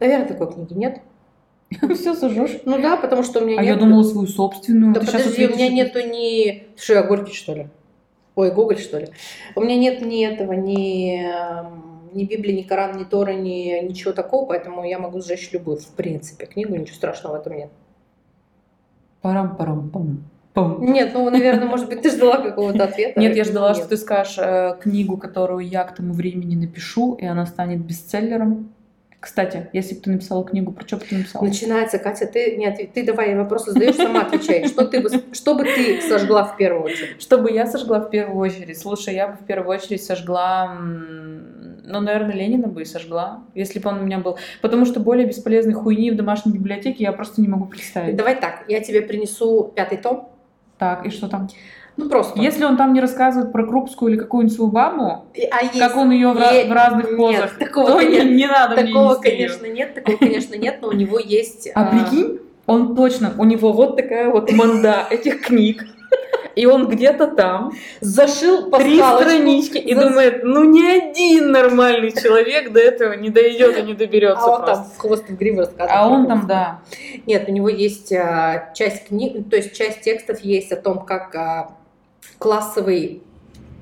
Наверное, 0.00 0.26
такой 0.26 0.52
книги 0.52 0.74
нет. 0.74 1.02
Все 1.94 2.14
сожжешь? 2.14 2.58
Ну 2.64 2.82
да, 2.82 2.96
потому 2.96 3.22
что 3.22 3.38
у 3.38 3.46
меня 3.46 3.60
а 3.60 3.62
нет. 3.62 3.70
А 3.70 3.74
я 3.74 3.80
думала 3.80 4.02
свою 4.02 4.26
собственную. 4.26 4.92
Да 4.92 4.98
Ты 4.98 5.06
подожди, 5.06 5.46
у 5.46 5.50
меня 5.50 5.68
нету 5.68 6.00
ни... 6.00 6.64
Что, 6.76 6.94
я 6.94 7.04
горький, 7.04 7.32
что 7.32 7.54
ли? 7.54 7.68
Ой, 8.34 8.50
Гоголь, 8.50 8.78
что 8.78 8.98
ли? 8.98 9.06
У 9.54 9.60
меня 9.60 9.76
нет 9.76 10.02
ни 10.02 10.26
этого, 10.26 10.52
ни 10.52 11.22
эм, 11.22 11.95
ни 12.16 12.24
Библии, 12.24 12.52
ни 12.52 12.62
Коран, 12.62 12.96
ни 12.96 13.04
Тора, 13.04 13.32
ни 13.32 13.84
ничего 13.86 14.12
такого, 14.12 14.46
поэтому 14.46 14.84
я 14.84 14.98
могу 14.98 15.20
сжечь 15.20 15.52
любую, 15.52 15.78
в 15.78 15.88
принципе, 15.88 16.46
книгу, 16.46 16.74
ничего 16.74 16.96
страшного 16.96 17.36
в 17.36 17.40
этом 17.40 17.56
нет. 17.56 17.70
Парам-парам-пам. 19.22 20.24
Нет, 20.78 21.10
ну, 21.12 21.28
наверное, 21.28 21.66
может 21.66 21.88
быть, 21.88 22.00
ты 22.00 22.10
ждала 22.10 22.38
какого-то 22.38 22.84
ответа. 22.84 23.20
Нет, 23.20 23.36
я 23.36 23.44
ждала, 23.44 23.68
нет. 23.68 23.76
что 23.76 23.88
ты 23.88 23.96
скажешь 23.98 24.38
э, 24.38 24.76
книгу, 24.80 25.18
которую 25.18 25.68
я 25.68 25.84
к 25.84 25.94
тому 25.94 26.14
времени 26.14 26.54
напишу, 26.54 27.14
и 27.14 27.26
она 27.26 27.44
станет 27.44 27.84
бестселлером. 27.84 28.72
Кстати, 29.26 29.68
если 29.72 29.96
бы 29.96 30.02
ты 30.02 30.10
написала 30.12 30.44
книгу, 30.44 30.70
про 30.70 30.86
что 30.86 30.98
бы 30.98 31.02
ты 31.04 31.16
написала? 31.16 31.42
Начинается, 31.42 31.98
Катя, 31.98 32.28
ты, 32.28 32.54
не 32.54 32.66
ответ, 32.66 32.92
ты 32.92 33.04
давай 33.04 33.34
вопросы 33.34 33.72
задаешь, 33.72 33.96
сама 33.96 34.20
отвечай. 34.22 34.68
Что, 34.68 34.84
ты, 34.84 35.02
что 35.32 35.56
бы 35.56 35.64
ты 35.64 36.00
сожгла 36.00 36.44
в 36.44 36.56
первую 36.56 36.84
очередь? 36.84 37.20
Что 37.20 37.38
бы 37.38 37.50
я 37.50 37.66
сожгла 37.66 37.98
в 37.98 38.08
первую 38.08 38.38
очередь? 38.38 38.78
Слушай, 38.78 39.16
я 39.16 39.26
бы 39.26 39.36
в 39.36 39.44
первую 39.44 39.76
очередь 39.76 40.04
сожгла, 40.04 40.78
ну, 40.78 42.00
наверное, 42.00 42.36
Ленина 42.36 42.68
бы 42.68 42.82
и 42.82 42.84
сожгла, 42.84 43.42
если 43.56 43.80
бы 43.80 43.90
он 43.90 43.98
у 43.98 44.02
меня 44.04 44.20
был. 44.20 44.38
Потому 44.62 44.84
что 44.84 45.00
более 45.00 45.26
бесполезной 45.26 45.74
хуйни 45.74 46.12
в 46.12 46.16
домашней 46.16 46.52
библиотеке 46.52 47.02
я 47.02 47.10
просто 47.10 47.40
не 47.40 47.48
могу 47.48 47.66
представить. 47.66 48.14
Давай 48.14 48.40
так, 48.40 48.64
я 48.68 48.80
тебе 48.80 49.02
принесу 49.02 49.72
пятый 49.74 49.98
том. 49.98 50.30
Так, 50.78 51.04
и 51.04 51.10
что 51.10 51.26
там? 51.26 51.48
Ну, 51.96 52.08
просто. 52.10 52.40
Если 52.40 52.64
он 52.64 52.76
там 52.76 52.92
не 52.92 53.00
рассказывает 53.00 53.52
про 53.52 53.64
Крупскую 53.66 54.12
или 54.12 54.18
какую-нибудь 54.18 54.54
свою 54.54 54.70
бабу, 54.70 55.24
а 55.50 55.62
есть- 55.64 55.78
как 55.78 55.96
он 55.96 56.10
ее 56.10 56.32
в, 56.32 56.38
Е- 56.38 56.66
в 56.68 56.72
разных 56.72 57.08
нет, 57.10 57.16
позах, 57.16 57.58
такого, 57.58 57.88
то 57.92 58.00
не, 58.02 58.18
конечно, 58.18 58.34
не 58.34 58.46
надо 58.46 58.74
мне 58.76 58.86
Такого, 58.86 59.12
её. 59.12 59.20
конечно, 59.22 59.66
нет, 59.66 59.94
такого, 59.94 60.16
конечно, 60.18 60.54
нет, 60.56 60.78
но 60.82 60.88
у 60.88 60.92
него 60.92 61.18
есть... 61.18 61.68
А 61.74 61.84
прикинь, 61.86 62.38
он 62.66 62.94
точно, 62.96 63.32
у 63.38 63.44
него 63.44 63.72
вот 63.72 63.96
такая 63.96 64.28
вот 64.30 64.52
манда 64.52 65.06
этих 65.08 65.40
книг, 65.42 65.84
и 66.54 66.66
он 66.66 66.88
где-то 66.88 67.28
там, 67.28 67.72
зашил 68.00 68.70
три 68.70 68.98
пасхалочку. 68.98 69.22
странички, 69.30 69.78
и 69.78 69.94
За- 69.94 70.02
думает, 70.08 70.40
ну 70.44 70.64
ни 70.64 70.84
один 70.84 71.50
нормальный 71.50 72.12
человек 72.12 72.72
до 72.72 72.80
этого 72.80 73.12
не 73.14 73.30
дойдет 73.30 73.78
и 73.78 73.82
не 73.82 73.94
доберется 73.94 74.44
А 74.44 74.50
он 74.50 74.56
просто. 74.64 74.74
там 74.74 74.84
в 74.94 74.98
хвост 74.98 75.28
в 75.28 75.36
гриву 75.36 75.60
рассказывает. 75.60 75.90
А 75.94 76.08
он 76.08 76.26
там, 76.26 76.46
да. 76.46 76.80
Нет, 77.26 77.48
у 77.48 77.52
него 77.52 77.68
есть 77.70 78.12
а, 78.12 78.70
часть 78.74 79.08
книг, 79.08 79.48
то 79.50 79.56
есть 79.56 79.74
часть 79.74 80.00
текстов 80.02 80.40
есть 80.40 80.72
о 80.72 80.76
том, 80.76 80.98
как 81.04 81.34
а, 81.34 81.72
классовый 82.38 83.22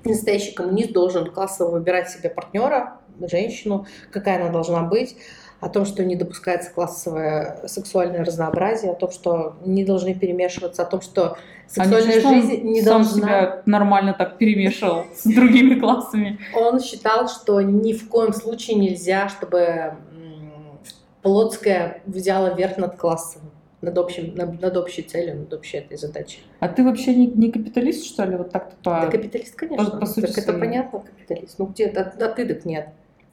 настоящий 0.04 0.52
коммунист 0.52 0.92
должен 0.92 1.30
классово 1.30 1.72
выбирать 1.72 2.10
себе 2.10 2.28
партнера, 2.28 2.98
женщину, 3.20 3.86
какая 4.10 4.40
она 4.40 4.50
должна 4.50 4.82
быть, 4.82 5.16
о 5.60 5.68
том, 5.68 5.86
что 5.86 6.04
не 6.04 6.14
допускается 6.14 6.70
классовое 6.70 7.66
сексуальное 7.66 8.24
разнообразие, 8.24 8.92
о 8.92 8.94
том, 8.94 9.10
что 9.10 9.56
не 9.64 9.84
должны 9.84 10.14
перемешиваться, 10.14 10.82
о 10.82 10.84
том, 10.84 11.00
что 11.00 11.32
А 11.32 11.36
сексуальная 11.68 12.16
ничего, 12.16 12.28
он 12.28 12.34
жизнь 12.42 12.62
не 12.64 12.82
сам 12.82 13.02
должна... 13.02 13.16
себя 13.16 13.62
нормально 13.64 14.14
так 14.18 14.36
перемешивал 14.36 15.06
с 15.14 15.24
другими 15.24 15.78
классами. 15.80 16.38
Он 16.54 16.80
считал, 16.80 17.28
что 17.28 17.60
ни 17.62 17.94
в 17.94 18.08
коем 18.08 18.34
случае 18.34 18.76
нельзя, 18.76 19.28
чтобы 19.30 19.58
м, 19.58 20.78
плотская 21.22 22.02
взяла 22.04 22.50
верх 22.50 22.76
над 22.76 22.96
классовым, 22.96 23.50
над, 23.84 23.98
общим, 23.98 24.34
над, 24.34 24.60
над 24.60 24.76
общей 24.76 25.02
целью, 25.02 25.36
над 25.36 25.52
общей 25.52 25.78
этой 25.78 25.96
задачей. 25.96 26.40
А 26.60 26.68
ты 26.68 26.82
вообще 26.84 27.14
не, 27.14 27.26
не 27.26 27.50
капиталист, 27.50 28.04
что 28.06 28.24
ли? 28.24 28.36
Вот 28.36 28.50
так-то 28.50 28.76
по... 28.82 29.00
Да 29.02 29.06
капиталист, 29.10 29.54
конечно. 29.54 29.90
по- 29.90 29.98
по 29.98 30.06
сути 30.06 30.26
так 30.26 30.38
это 30.38 30.42
своей. 30.42 30.60
понятно, 30.60 31.00
капиталист. 31.00 31.58
Ну 31.58 31.66
где, 31.66 31.86
а, 31.86 32.00
а 32.00 32.28
ты 32.28 32.46
так 32.46 32.64
нет. 32.64 32.88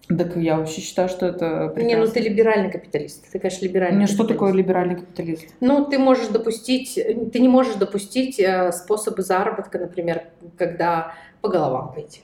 Так 0.07 0.35
я 0.35 0.57
вообще 0.57 0.81
считаю, 0.81 1.07
что 1.09 1.25
это 1.25 1.45
Не, 1.45 1.61
ну 1.61 1.73
прекрасно. 1.73 2.13
ты 2.13 2.19
либеральный 2.19 2.71
капиталист. 2.71 3.31
Ты, 3.31 3.39
конечно, 3.39 3.65
либеральный 3.65 3.97
Мне 3.97 4.07
что 4.07 4.25
такое 4.25 4.51
либеральный 4.51 4.95
капиталист? 4.95 5.45
Ну, 5.61 5.85
ты 5.85 5.99
можешь 5.99 6.27
допустить, 6.27 6.95
ты 7.31 7.39
не 7.39 7.47
можешь 7.47 7.75
допустить 7.75 8.39
э, 8.39 8.71
способы 8.73 9.21
заработка, 9.21 9.79
например, 9.79 10.23
когда 10.57 11.13
по 11.41 11.49
головам 11.49 11.93
пойти. 11.93 12.21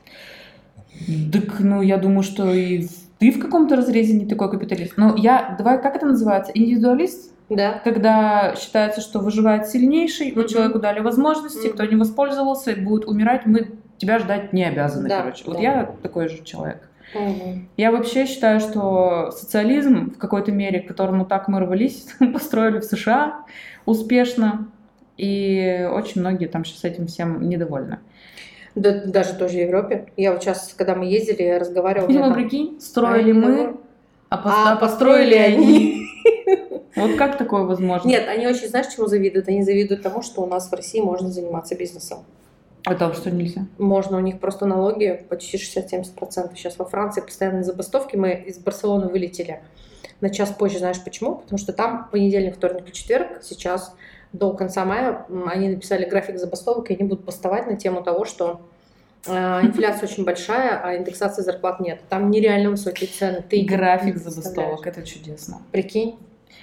Так, 1.31 1.59
ну, 1.59 1.81
я 1.81 1.97
думаю, 1.97 2.23
что 2.23 2.51
и 2.53 2.87
ты 3.19 3.31
в 3.31 3.39
каком-то 3.39 3.75
разрезе 3.75 4.13
не 4.13 4.25
такой 4.25 4.49
капиталист. 4.51 4.93
Но 4.97 5.15
я, 5.15 5.55
давай, 5.57 5.81
как 5.81 5.95
это 5.95 6.05
называется? 6.07 6.51
Индивидуалист? 6.53 7.33
Да. 7.49 7.79
Когда 7.83 8.55
считается, 8.55 8.99
что 9.01 9.19
выживает 9.19 9.67
сильнейший, 9.67 10.33
вот 10.33 10.49
человеку 10.49 10.79
дали 10.79 10.99
возможности, 10.99 11.67
Мгм. 11.67 11.73
кто 11.75 11.85
не 11.85 11.95
воспользовался, 11.95 12.75
будет 12.75 13.05
умирать, 13.05 13.45
мы 13.45 13.71
тебя 13.97 14.19
ждать 14.19 14.51
не 14.53 14.65
обязаны, 14.65 15.07
Да, 15.07 15.21
короче. 15.21 15.43
Вот 15.45 15.55
да. 15.55 15.61
я 15.61 15.89
такой 16.03 16.27
же 16.27 16.43
человек. 16.43 16.89
Мгм. 17.15 17.69
Я 17.77 17.91
вообще 17.91 18.25
считаю, 18.25 18.59
что 18.59 19.31
социализм 19.31 20.11
в 20.13 20.17
какой-то 20.17 20.51
мере, 20.51 20.81
к 20.81 20.87
которому 20.89 21.25
так 21.25 21.47
мы 21.47 21.61
рвались, 21.61 22.05
построили 22.33 22.79
в 22.79 22.83
США 22.83 23.45
успешно, 23.85 24.67
и 25.15 25.87
очень 25.91 26.19
многие 26.21 26.47
там 26.47 26.65
сейчас 26.65 26.83
этим 26.83 27.07
всем 27.07 27.47
недовольны. 27.47 27.99
Да, 28.75 29.05
даже 29.05 29.33
тоже 29.33 29.53
в 29.57 29.61
Европе. 29.61 30.07
Я 30.17 30.33
вот 30.33 30.43
сейчас, 30.43 30.75
когда 30.77 30.93
мы 30.95 31.05
ездили, 31.05 31.41
я 31.43 31.57
разговаривала. 31.59 32.07
Видимо, 32.09 32.33
прикинь, 32.33 32.79
строили 32.81 33.31
мы, 33.31 33.77
а, 34.29 34.35
пос- 34.37 34.73
А 34.73 34.75
построили 34.75 35.33
они. 35.33 36.03
Вот 36.97 37.15
как 37.15 37.37
такое 37.37 37.63
возможно? 37.63 38.07
Нет, 38.07 38.27
они 38.27 38.47
очень, 38.47 38.67
знаешь, 38.67 38.87
чему 38.87 39.07
завидуют? 39.07 39.47
Они 39.47 39.63
завидуют 39.63 40.01
тому, 40.01 40.21
что 40.21 40.41
у 40.41 40.47
нас 40.47 40.69
в 40.69 40.73
России 40.73 40.99
можно 40.99 41.29
заниматься 41.29 41.75
бизнесом. 41.75 42.25
А 42.85 42.95
там 42.95 43.13
что 43.13 43.29
нельзя? 43.29 43.65
Можно, 43.77 44.17
у 44.17 44.21
них 44.21 44.39
просто 44.39 44.65
налоги 44.65 45.25
почти 45.27 45.57
60-70%. 45.57 46.55
Сейчас 46.55 46.77
во 46.77 46.85
Франции 46.85 47.21
постоянные 47.21 47.63
забастовки. 47.63 48.15
Мы 48.15 48.33
из 48.33 48.57
Барселоны 48.59 49.07
вылетели 49.07 49.61
на 50.21 50.29
час 50.29 50.51
позже. 50.51 50.79
Знаешь 50.79 51.03
почему? 51.03 51.35
Потому 51.35 51.59
что 51.59 51.73
там 51.73 52.07
понедельник, 52.11 52.55
вторник 52.55 52.87
и 52.89 52.93
четверг 52.93 53.43
сейчас 53.43 53.93
до 54.33 54.53
конца 54.53 54.85
мая 54.85 55.25
они 55.47 55.69
написали 55.69 56.05
график 56.05 56.37
забастовок, 56.37 56.89
и 56.89 56.95
они 56.95 57.03
будут 57.03 57.25
бастовать 57.25 57.67
на 57.67 57.75
тему 57.75 58.03
того, 58.03 58.25
что 58.25 58.61
э, 59.25 59.31
инфляция 59.31 60.07
очень 60.07 60.23
большая, 60.23 60.79
а 60.81 60.95
индексации 60.95 61.41
зарплат 61.41 61.79
нет. 61.79 62.01
Там 62.09 62.29
нереально 62.29 62.71
высокие 62.71 63.09
цены. 63.09 63.43
Ты 63.47 63.63
График 63.63 64.17
забастовок, 64.17 64.85
это 64.87 65.03
чудесно. 65.03 65.61
Прикинь. 65.71 66.17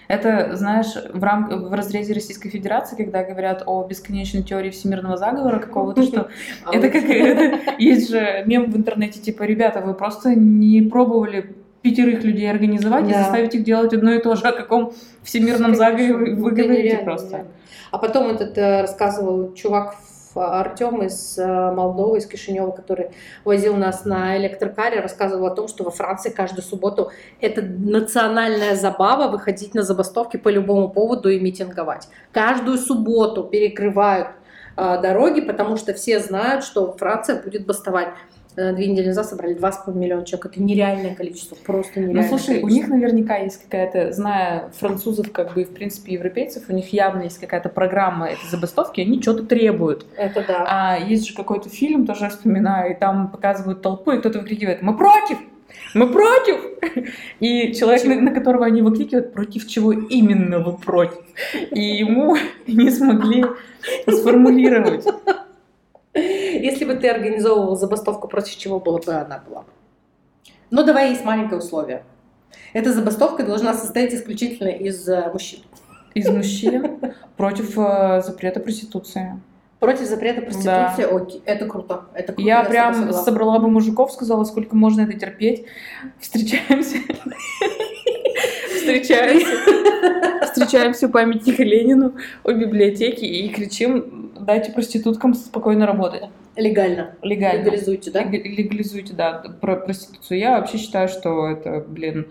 Это, 0.08 0.54
знаешь, 0.56 0.88
в, 1.12 1.22
рам... 1.22 1.48
в 1.68 1.72
разрезе 1.72 2.12
Российской 2.12 2.50
Федерации, 2.50 2.96
когда 2.96 3.24
говорят 3.24 3.62
о 3.66 3.86
бесконечной 3.86 4.42
теории 4.42 4.70
всемирного 4.70 5.16
заговора 5.16 5.58
какого-то, 5.58 6.02
что 6.02 6.28
А 6.64 6.74
это 6.76 6.90
как 6.90 7.04
это, 7.04 7.72
есть 7.78 8.10
же 8.10 8.42
мем 8.46 8.70
в 8.70 8.76
интернете, 8.76 9.20
типа, 9.20 9.44
ребята, 9.44 9.80
вы 9.80 9.94
просто 9.94 10.34
не 10.34 10.82
пробовали 10.82 11.54
пятерых 11.82 12.24
людей 12.24 12.50
организовать 12.50 13.08
и 13.08 13.12
Да. 13.12 13.18
заставить 13.24 13.54
их 13.54 13.64
делать 13.64 13.92
одно 13.92 14.12
и 14.12 14.18
то 14.22 14.34
же, 14.36 14.46
о 14.46 14.52
каком 14.52 14.92
всемирном 15.22 15.74
заговоре 15.74 16.34
вы 16.34 16.50
говорите 16.50 16.98
просто. 16.98 17.44
А 17.90 17.98
потом 17.98 18.28
этот 18.30 18.56
э, 18.58 18.80
рассказывал 18.82 19.52
чувак 19.54 19.94
в- 19.94 20.23
Артем 20.36 21.02
из 21.02 21.38
э, 21.38 21.46
Молдовы, 21.72 22.18
из 22.18 22.26
Кишинева, 22.26 22.70
который 22.70 23.10
возил 23.44 23.76
нас 23.76 24.04
на 24.04 24.36
электрокаре, 24.36 25.00
рассказывал 25.00 25.46
о 25.46 25.54
том, 25.54 25.68
что 25.68 25.84
во 25.84 25.90
Франции 25.90 26.30
каждую 26.30 26.62
субботу 26.64 27.10
это 27.40 27.62
национальная 27.62 28.74
забава 28.74 29.30
выходить 29.30 29.74
на 29.74 29.82
забастовки 29.82 30.36
по 30.36 30.48
любому 30.48 30.88
поводу 30.88 31.28
и 31.28 31.40
митинговать. 31.40 32.08
Каждую 32.32 32.78
субботу 32.78 33.44
перекрывают 33.44 34.28
э, 34.76 35.00
дороги, 35.00 35.40
потому 35.40 35.76
что 35.76 35.94
все 35.94 36.20
знают, 36.20 36.64
что 36.64 36.92
Франция 36.92 37.42
будет 37.42 37.66
бастовать. 37.66 38.08
Э, 38.56 38.72
Две 38.72 38.86
недели 38.86 39.08
назад 39.08 39.26
собрали 39.26 39.56
2,5 39.56 39.94
миллиона 39.94 40.24
человек. 40.24 40.46
Это 40.46 40.62
нереальное 40.62 41.14
количество, 41.14 41.56
просто 41.56 42.00
Ну, 42.00 42.06
нереальное 42.08 42.28
слушай, 42.28 42.58
у 42.58 42.62
количество. 42.62 42.68
них 42.68 42.88
наверняка 42.88 43.36
есть 43.38 43.62
какая-то, 43.62 44.12
зная 44.12 44.70
французов, 44.78 45.32
как 45.32 45.54
бы, 45.54 45.62
и, 45.62 45.64
в 45.64 45.70
принципе, 45.70 46.12
европейцев, 46.14 46.64
у 46.68 46.72
них 46.72 46.92
явно 46.92 47.22
есть 47.22 47.38
какая-то 47.38 47.68
программа 47.68 48.28
этой 48.28 48.48
забастовки, 48.48 49.00
они 49.00 49.20
что-то 49.20 49.44
требуют. 49.44 50.06
Это 50.16 50.44
да. 50.46 50.66
А 50.68 50.98
есть 50.98 51.26
же 51.28 51.34
какой-то 51.34 51.68
фильм, 51.68 52.06
тоже 52.06 52.28
вспоминаю, 52.28 52.92
и 52.92 52.98
там 52.98 53.30
показывают 53.30 53.82
толпу, 53.82 54.12
и 54.12 54.18
кто-то 54.18 54.38
выкрикивает 54.40 54.82
«Мы 54.82 54.96
против! 54.96 55.38
Мы 55.94 56.08
против!» 56.08 56.60
И 57.40 57.72
человек, 57.72 58.04
на, 58.04 58.20
на 58.20 58.30
которого 58.30 58.66
они 58.66 58.82
выкрикивают, 58.82 59.32
против 59.32 59.66
чего 59.66 59.92
именно 59.92 60.60
вы 60.60 60.76
против? 60.76 61.18
И 61.72 61.80
ему 61.80 62.36
не 62.68 62.90
смогли 62.90 63.44
сформулировать. 64.08 65.04
Если 66.64 66.86
бы 66.86 66.94
ты 66.94 67.10
организовывал 67.10 67.76
забастовку, 67.76 68.26
против 68.26 68.56
чего 68.56 68.80
была 68.80 68.98
бы 68.98 69.12
она 69.12 69.42
была? 69.46 69.64
Но 70.70 70.82
давай 70.82 71.10
есть 71.10 71.22
маленькое 71.22 71.58
условие. 71.58 72.04
Эта 72.72 72.90
забастовка 72.90 73.42
должна 73.44 73.74
состоять 73.74 74.14
исключительно 74.14 74.68
из 74.68 75.06
э, 75.06 75.30
мужчин. 75.30 75.60
Из 76.14 76.26
мужчин 76.26 77.00
против 77.36 77.76
э, 77.76 78.22
запрета 78.24 78.60
проституции. 78.60 79.38
Против 79.78 80.06
запрета 80.06 80.40
проституции, 80.40 81.04
окей, 81.04 81.42
это 81.44 81.66
круто. 81.66 82.06
Это 82.14 82.32
круто 82.32 82.48
Я 82.48 82.62
тобой 82.62 82.70
прям 82.70 83.12
собрала 83.12 83.58
бы 83.58 83.68
мужиков, 83.68 84.10
сказала, 84.10 84.44
сколько 84.44 84.74
можно 84.74 85.02
это 85.02 85.12
терпеть. 85.18 85.66
Встречаемся. 86.18 86.96
Встречаемся. 88.74 90.46
Встречаемся 90.46 91.08
у 91.08 91.10
памятника 91.10 91.62
Ленину, 91.62 92.14
у 92.42 92.52
библиотеки 92.52 93.26
и 93.26 93.50
кричим, 93.50 94.32
дайте 94.40 94.72
проституткам 94.72 95.34
спокойно 95.34 95.84
работать. 95.84 96.22
Легально. 96.56 97.16
Легально. 97.22 97.62
Легализуйте, 97.64 98.10
да? 98.10 98.22
Лег- 98.22 98.44
Легализуйте, 98.44 99.12
да, 99.14 99.42
про 99.60 99.76
проституцию. 99.76 100.38
Я 100.38 100.58
вообще 100.58 100.78
считаю, 100.78 101.08
что 101.08 101.48
это, 101.48 101.84
блин, 101.86 102.28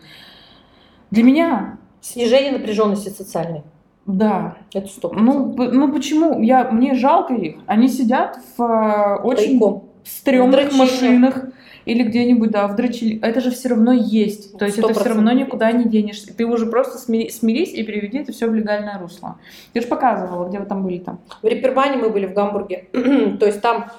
для 1.11 1.23
меня, 1.23 1.77
Снижение 2.01 2.51
напряженности 2.51 3.09
социальной. 3.09 3.63
да. 4.05 4.57
Это 4.73 4.87
стоп. 4.87 5.13
Ну, 5.15 5.53
ну 5.55 5.91
почему? 5.93 6.41
Я, 6.41 6.69
мне 6.71 6.95
жалко 6.95 7.33
их. 7.33 7.55
Они 7.65 7.87
сидят 7.87 8.37
в 8.57 8.61
э, 8.61 9.21
очень 9.23 9.51
Тайком. 9.59 9.83
стрёмных 10.03 10.71
В 10.73 10.77
машинах 10.77 11.45
или 11.85 12.03
где-нибудь, 12.03 12.49
да, 12.51 12.67
в 12.67 12.75
дрочильне. 12.75 13.19
Это 13.21 13.39
же 13.41 13.51
все 13.51 13.69
равно 13.69 13.91
есть. 13.93 14.57
То 14.57 14.65
есть 14.65 14.77
это 14.79 14.93
все 14.93 15.09
равно 15.09 15.31
100% 15.31 15.35
никуда 15.35 15.71
не 15.71 15.85
денешься. 15.85 16.35
Ты 16.35 16.45
уже 16.45 16.65
просто 16.65 16.97
смири- 16.97 17.29
смирись 17.29 17.73
и 17.73 17.83
переведи 17.83 18.17
это 18.19 18.31
все 18.33 18.49
в 18.49 18.53
легальное 18.55 18.97
русло. 18.99 19.37
Ты 19.73 19.81
же 19.81 19.87
показывала, 19.87 20.47
где 20.49 20.59
вы 20.59 20.65
там 20.65 20.83
были 20.83 20.97
там. 20.99 21.19
В 21.41 21.45
Репербане 21.47 21.97
мы 21.97 22.09
были 22.09 22.25
в 22.25 22.33
Гамбурге. 22.33 22.87
То 23.39 23.45
есть 23.45 23.61
там, 23.61 23.91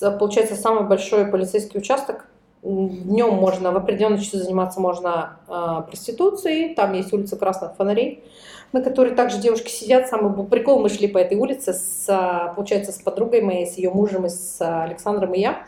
получается, 0.00 0.54
самый 0.54 0.84
большой 0.84 1.26
полицейский 1.26 1.78
участок. 1.78 2.26
Днем 2.62 3.34
можно, 3.34 3.72
в 3.72 3.76
определенные 3.76 4.20
часы 4.20 4.38
заниматься 4.38 4.80
можно 4.80 5.38
а, 5.48 5.82
проституцией. 5.82 6.74
Там 6.74 6.94
есть 6.94 7.12
улица 7.12 7.36
Красных 7.36 7.76
Фонарей, 7.76 8.24
на 8.72 8.80
которой 8.80 9.14
также 9.14 9.38
девушки 9.38 9.70
сидят. 9.70 10.08
Самый 10.08 10.46
прикол, 10.46 10.80
мы 10.80 10.88
шли 10.88 11.06
по 11.06 11.18
этой 11.18 11.36
улице, 11.36 11.74
с, 11.74 12.52
получается, 12.56 12.92
с 12.92 12.96
подругой 12.96 13.42
моей, 13.42 13.66
с 13.66 13.76
ее 13.76 13.90
мужем, 13.90 14.24
и 14.24 14.30
с 14.30 14.56
а, 14.60 14.84
Александром 14.84 15.34
и 15.34 15.40
я. 15.40 15.66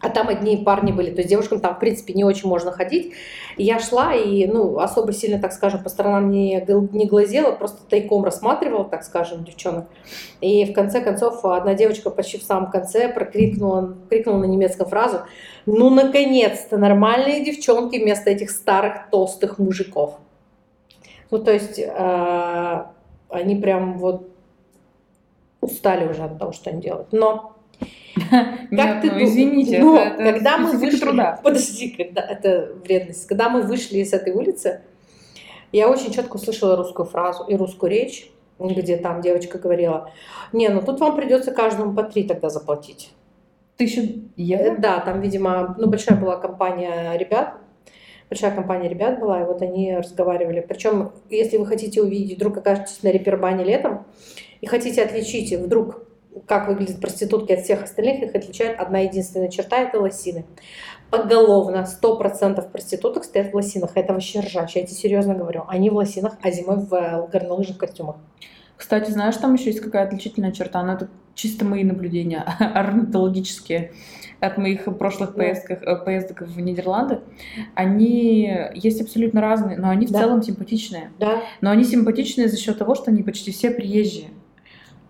А 0.00 0.10
там 0.10 0.28
одни 0.28 0.56
парни 0.58 0.92
были, 0.92 1.10
то 1.10 1.18
есть 1.18 1.28
девушкам 1.28 1.58
там, 1.58 1.74
в 1.74 1.80
принципе, 1.80 2.12
не 2.12 2.22
очень 2.22 2.48
можно 2.48 2.70
ходить. 2.70 3.14
Я 3.56 3.80
шла 3.80 4.14
и, 4.14 4.46
ну, 4.46 4.78
особо 4.78 5.12
сильно, 5.12 5.40
так 5.40 5.52
скажем, 5.52 5.82
по 5.82 5.88
сторонам 5.88 6.30
не, 6.30 6.64
не 6.92 7.06
глазела, 7.06 7.50
просто 7.50 7.78
тайком 7.88 8.22
рассматривала, 8.22 8.84
так 8.84 9.02
скажем, 9.02 9.44
девчонок. 9.44 9.86
И 10.40 10.64
в 10.66 10.72
конце 10.72 11.00
концов 11.00 11.44
одна 11.44 11.74
девочка 11.74 12.10
почти 12.10 12.38
в 12.38 12.44
самом 12.44 12.70
конце 12.70 13.08
прокрикнула, 13.08 13.96
крикнула 14.08 14.38
на 14.38 14.44
немецком 14.44 14.86
фразу 14.86 15.22
«Ну, 15.66 15.90
наконец-то, 15.90 16.78
нормальные 16.78 17.44
девчонки 17.44 17.98
вместо 17.98 18.30
этих 18.30 18.50
старых 18.50 19.10
толстых 19.10 19.58
мужиков». 19.58 20.14
Ну, 21.30 21.38
то 21.38 21.52
есть 21.52 21.78
э, 21.78 22.84
они 23.28 23.56
прям 23.56 23.98
вот 23.98 24.28
устали 25.60 26.08
уже 26.08 26.22
от 26.22 26.38
того, 26.38 26.52
что 26.52 26.70
они 26.70 26.80
делают. 26.80 27.08
Но 27.12 27.57
как 28.70 29.00
ты 29.00 29.10
ну, 29.10 29.22
извините, 29.22 29.78
Но 29.78 29.98
это, 29.98 30.22
это 30.22 30.32
когда 30.32 30.58
мы 30.58 30.72
вышли, 30.76 30.98
труда. 30.98 31.40
подожди, 31.42 31.90
когда 31.90 32.22
это 32.22 32.72
вредность, 32.84 33.26
когда 33.26 33.48
мы 33.48 33.62
вышли 33.62 34.02
с 34.02 34.12
этой 34.12 34.32
улицы, 34.32 34.82
я 35.72 35.88
очень 35.88 36.12
четко 36.12 36.36
услышала 36.36 36.76
русскую 36.76 37.06
фразу 37.06 37.44
и 37.44 37.54
русскую 37.54 37.90
речь, 37.90 38.30
где 38.58 38.96
там 38.96 39.20
девочка 39.20 39.58
говорила, 39.58 40.10
не, 40.52 40.68
ну 40.68 40.82
тут 40.82 41.00
вам 41.00 41.16
придется 41.16 41.52
каждому 41.52 41.94
по 41.94 42.02
три 42.02 42.24
тогда 42.24 42.48
заплатить. 42.48 43.12
Тысячу 43.76 44.24
евро? 44.36 44.72
Э, 44.72 44.76
да, 44.76 44.98
там, 44.98 45.20
видимо, 45.20 45.76
ну, 45.78 45.88
большая 45.88 46.18
была 46.18 46.36
компания 46.36 47.16
ребят, 47.16 47.54
большая 48.28 48.50
компания 48.50 48.88
ребят 48.88 49.20
была, 49.20 49.42
и 49.42 49.44
вот 49.44 49.62
они 49.62 49.96
разговаривали. 49.96 50.64
Причем, 50.66 51.12
если 51.30 51.58
вы 51.58 51.66
хотите 51.66 52.02
увидеть, 52.02 52.38
вдруг 52.38 52.56
окажетесь 52.56 53.02
на 53.04 53.08
репербане 53.08 53.62
летом, 53.62 54.04
и 54.60 54.66
хотите 54.66 55.02
отличить 55.02 55.52
вдруг 55.52 56.07
как 56.46 56.68
выглядят 56.68 57.00
проститутки 57.00 57.52
от 57.52 57.60
всех 57.60 57.82
остальных, 57.82 58.22
их 58.22 58.34
отличает 58.34 58.78
одна 58.78 59.00
единственная 59.00 59.48
черта– 59.48 59.78
это 59.78 60.00
лосины. 60.00 60.44
Поголовно 61.10 61.86
100% 62.02 62.70
проституток 62.70 63.24
стоят 63.24 63.52
в 63.52 63.54
лосинах. 63.54 63.92
Это 63.94 64.12
вообще 64.12 64.40
ржач, 64.40 64.76
я 64.76 64.82
тебе 64.82 64.96
серьезно 64.96 65.34
говорю. 65.34 65.64
Они 65.68 65.88
в 65.90 65.94
лосинах, 65.94 66.34
а 66.42 66.50
зимой 66.50 66.76
в 66.76 66.92
э, 66.92 67.26
горнолыжных 67.28 67.78
костюмах. 67.78 68.16
Кстати, 68.76 69.10
знаешь, 69.10 69.36
там 69.36 69.54
еще 69.54 69.70
есть 69.70 69.80
какая 69.80 70.04
отличительная 70.04 70.52
черта, 70.52 70.82
но 70.82 70.92
это 70.92 71.08
чисто 71.34 71.64
мои 71.64 71.82
наблюдения, 71.82 72.40
орнитологические 72.58 73.92
от 74.40 74.56
моих 74.56 74.84
прошлых 74.98 75.34
поездках, 75.34 75.82
э, 75.82 75.96
поездок 75.96 76.42
в 76.42 76.60
Нидерланды, 76.60 77.20
они 77.74 78.54
есть 78.74 79.00
абсолютно 79.00 79.40
разные, 79.40 79.76
но 79.78 79.88
они 79.88 80.06
в 80.06 80.10
да. 80.10 80.20
целом 80.20 80.42
симпатичные. 80.42 81.10
Да. 81.18 81.42
Но 81.60 81.70
они 81.70 81.84
симпатичные 81.84 82.48
за 82.48 82.56
счет 82.56 82.78
того, 82.78 82.94
что 82.94 83.10
они 83.10 83.22
почти 83.22 83.50
все 83.50 83.70
приезжие. 83.70 84.28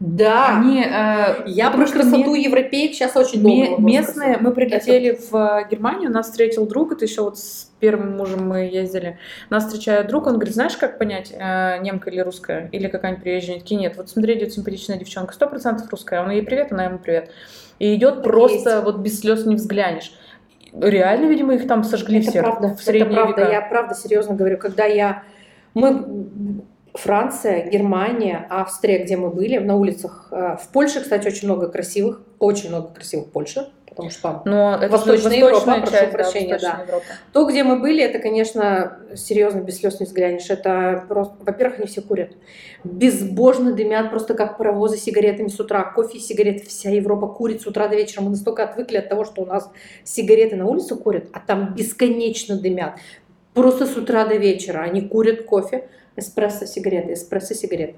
Да. 0.01 0.59
Они, 0.59 0.81
э, 0.81 1.43
я 1.47 1.71
про 1.71 1.85
красоту 1.87 2.35
ме... 2.35 2.45
европеек 2.45 2.95
сейчас 2.95 3.17
очень 3.17 3.43
долго. 3.43 3.83
местные, 3.83 4.39
мы 4.39 4.53
прилетели 4.53 5.11
это... 5.11 5.23
в 5.31 5.69
Германию, 5.69 6.11
нас 6.11 6.27
встретил 6.27 6.67
друг, 6.67 6.93
это 6.93 7.05
еще 7.05 7.23
вот 7.23 7.39
с 7.39 7.71
первым 7.81 8.17
мужем 8.17 8.49
мы 8.49 8.61
ездили. 8.61 9.19
Нас 9.51 9.65
встречает 9.65 10.07
друг, 10.07 10.29
он 10.29 10.35
говорит, 10.35 10.55
знаешь, 10.55 10.77
как 10.77 10.99
понять, 10.99 11.33
э, 11.37 11.79
немка 11.81 12.11
или 12.11 12.21
русская, 12.21 12.69
или 12.71 12.87
какая-нибудь 12.87 13.25
приезжая? 13.25 13.59
Такие, 13.59 13.81
нет, 13.81 13.97
вот 13.97 14.09
смотри, 14.09 14.39
идет 14.39 14.53
симпатичная 14.53 14.99
девчонка, 14.99 15.35
сто 15.35 15.49
процентов 15.49 15.91
русская, 15.91 16.23
он 16.23 16.31
ей 16.31 16.43
привет, 16.43 16.71
она 16.71 16.85
ему 16.85 16.99
привет. 16.99 17.31
И 17.81 17.95
идет 17.97 18.17
так 18.17 18.25
просто, 18.25 18.71
есть. 18.71 18.85
вот 18.85 18.99
без 18.99 19.21
слез 19.21 19.47
не 19.47 19.57
взглянешь. 19.57 20.13
Реально, 20.73 21.27
видимо, 21.27 21.55
их 21.55 21.67
там 21.67 21.83
сожгли 21.83 22.21
это 22.21 22.31
всех 22.31 22.45
правда, 22.45 22.77
в 22.77 22.83
средние 22.83 23.07
Это 23.07 23.15
правда, 23.15 23.41
века. 23.41 23.53
я 23.53 23.61
правда 23.63 23.95
серьезно 23.97 24.37
говорю, 24.37 24.59
когда 24.59 24.85
я... 24.85 25.25
Мы 25.75 26.63
Франция, 26.95 27.69
Германия, 27.69 28.47
Австрия, 28.51 29.05
где 29.05 29.17
мы 29.17 29.31
были, 29.31 29.59
на 29.59 29.77
улицах. 29.77 30.29
Э, 30.31 30.57
в 30.57 30.69
Польше, 30.73 31.01
кстати, 31.01 31.27
очень 31.27 31.47
много 31.47 31.69
красивых, 31.69 32.23
очень 32.39 32.71
много 32.71 32.89
красивых 32.89 33.27
в 33.27 33.31
Польше, 33.31 33.69
потому 33.99 34.11
что 34.11 34.23
там 34.23 34.43
Но 34.45 34.77
это 34.77 34.93
Восточная 34.93 35.37
Европа, 35.37 35.81
часть, 35.81 35.91
прошу 35.91 36.13
прощения, 36.13 36.59
да. 36.61 36.83
Европа. 36.87 37.05
То, 37.33 37.45
где 37.47 37.65
мы 37.65 37.81
были, 37.81 38.03
это, 38.03 38.19
конечно, 38.19 38.99
серьезно, 39.15 39.61
без 39.61 39.79
слез 39.79 39.99
не 40.01 40.07
взглянешь. 40.07 40.49
Это 40.51 41.05
просто, 41.09 41.35
во-первых, 41.41 41.79
они 41.79 41.89
все 41.89 42.01
курят. 42.01 42.31
Безбожно 42.85 43.73
дымят, 43.73 44.11
просто 44.11 44.35
как 44.35 44.57
паровозы 44.57 44.97
сигаретами 44.97 45.49
с 45.49 45.59
утра. 45.59 45.83
Кофе 45.83 46.19
и 46.19 46.21
сигареты. 46.21 46.67
Вся 46.67 46.91
Европа 46.91 47.27
курит 47.27 47.63
с 47.63 47.67
утра 47.67 47.89
до 47.89 47.97
вечера. 47.97 48.23
Мы 48.23 48.31
настолько 48.31 48.63
отвыкли 48.65 48.99
от 48.99 49.09
того, 49.09 49.25
что 49.25 49.43
у 49.43 49.47
нас 49.47 49.71
сигареты 50.05 50.57
на 50.57 50.67
улице 50.67 50.95
курят, 50.97 51.25
а 51.33 51.41
там 51.41 51.75
бесконечно 51.75 52.57
дымят. 52.59 52.95
Просто 53.53 53.87
с 53.87 53.97
утра 53.97 54.25
до 54.25 54.37
вечера. 54.37 54.81
Они 54.81 55.01
курят 55.01 55.43
кофе, 55.45 55.89
эспрессо-сигареты, 56.19 57.13
эспрессо-сигареты. 57.15 57.95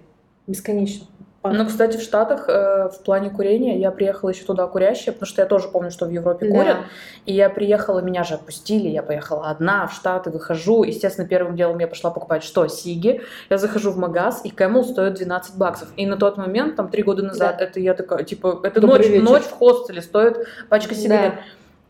Бесконечно. 0.46 1.06
Ну, 1.42 1.66
кстати, 1.66 1.96
в 1.96 2.02
Штатах 2.02 2.48
э, 2.48 2.90
в 2.90 3.02
плане 3.02 3.30
курения 3.30 3.78
я 3.78 3.90
приехала 3.90 4.28
еще 4.28 4.44
туда 4.44 4.66
курящая, 4.66 5.14
потому 5.14 5.26
что 5.26 5.40
я 5.40 5.46
тоже 5.46 5.68
помню, 5.68 5.90
что 5.90 6.04
в 6.04 6.11
Европе 6.11 6.46
да. 6.46 6.54
курят. 6.54 6.76
И 7.24 7.33
я 7.33 7.48
приехала, 7.48 8.00
меня 8.00 8.24
же 8.24 8.35
отпустили, 8.35 8.88
я 8.88 9.02
поехала 9.02 9.48
одна 9.48 9.87
в 9.87 9.94
Штаты, 9.94 10.28
выхожу. 10.28 10.83
Естественно, 10.83 11.26
первым 11.26 11.56
делом 11.56 11.78
я 11.78 11.88
пошла 11.88 12.11
покупать 12.11 12.44
что? 12.44 12.68
Сиги. 12.68 13.22
Я 13.48 13.56
захожу 13.56 13.90
в 13.90 13.96
магаз, 13.96 14.42
и 14.44 14.50
Camel 14.50 14.85
стоит 14.85 15.14
12 15.14 15.56
баксов. 15.56 15.88
И 15.96 16.04
на 16.04 16.18
тот 16.18 16.37
момент, 16.37 16.76
там, 16.76 16.90
три 16.90 17.02
года 17.02 17.22
назад, 17.22 17.56
да. 17.59 17.64
это 17.64 17.80
я 17.80 17.94
такая, 17.94 18.22
типа, 18.24 18.61
это 18.62 18.83
ночь, 18.83 19.06
ночь 19.09 19.44
в 19.44 19.52
хостеле 19.52 20.02
стоит 20.02 20.46
пачка 20.68 20.94
сигарет. 20.94 21.37
Да. 21.37 21.40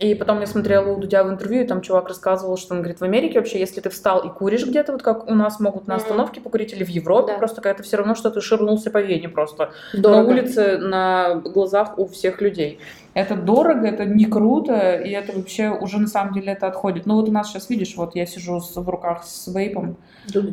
И 0.00 0.14
потом 0.14 0.40
я 0.40 0.46
смотрела 0.46 0.90
у 0.90 0.96
Дудя 0.96 1.22
в 1.22 1.30
интервью, 1.30 1.62
и 1.62 1.66
там 1.66 1.82
чувак 1.82 2.08
рассказывал, 2.08 2.56
что 2.56 2.72
он 2.72 2.80
говорит, 2.80 3.00
в 3.00 3.04
Америке 3.04 3.38
вообще, 3.38 3.60
если 3.60 3.82
ты 3.82 3.90
встал 3.90 4.20
и 4.20 4.30
куришь 4.30 4.66
где-то, 4.66 4.92
вот 4.92 5.02
как 5.02 5.28
у 5.28 5.34
нас 5.34 5.60
могут 5.60 5.86
на 5.86 5.96
остановке 5.96 6.40
покурить, 6.40 6.72
или 6.72 6.84
в 6.84 6.88
Европе, 6.88 7.32
да. 7.34 7.38
просто 7.38 7.60
это 7.68 7.82
все 7.82 7.98
равно, 7.98 8.14
что 8.14 8.30
ты 8.30 8.40
ширнулся 8.40 8.90
по 8.90 9.02
вене 9.02 9.28
просто. 9.28 9.72
Дорого. 9.92 10.22
На 10.22 10.28
улице, 10.28 10.78
на 10.78 11.34
глазах 11.34 11.98
у 11.98 12.06
всех 12.06 12.40
людей. 12.40 12.80
Это 13.20 13.36
дорого, 13.36 13.86
это 13.86 14.06
не 14.06 14.24
круто, 14.24 14.94
и 14.94 15.10
это 15.10 15.36
вообще 15.36 15.68
уже 15.68 15.98
на 15.98 16.06
самом 16.06 16.32
деле 16.32 16.52
это 16.52 16.66
отходит. 16.68 17.04
Ну 17.04 17.16
вот 17.16 17.28
у 17.28 17.32
нас 17.32 17.48
сейчас, 17.48 17.68
видишь, 17.68 17.94
вот 17.96 18.14
я 18.14 18.24
сижу 18.24 18.60
с, 18.60 18.74
в 18.76 18.88
руках 18.88 19.24
с 19.24 19.46
вейпом. 19.52 19.96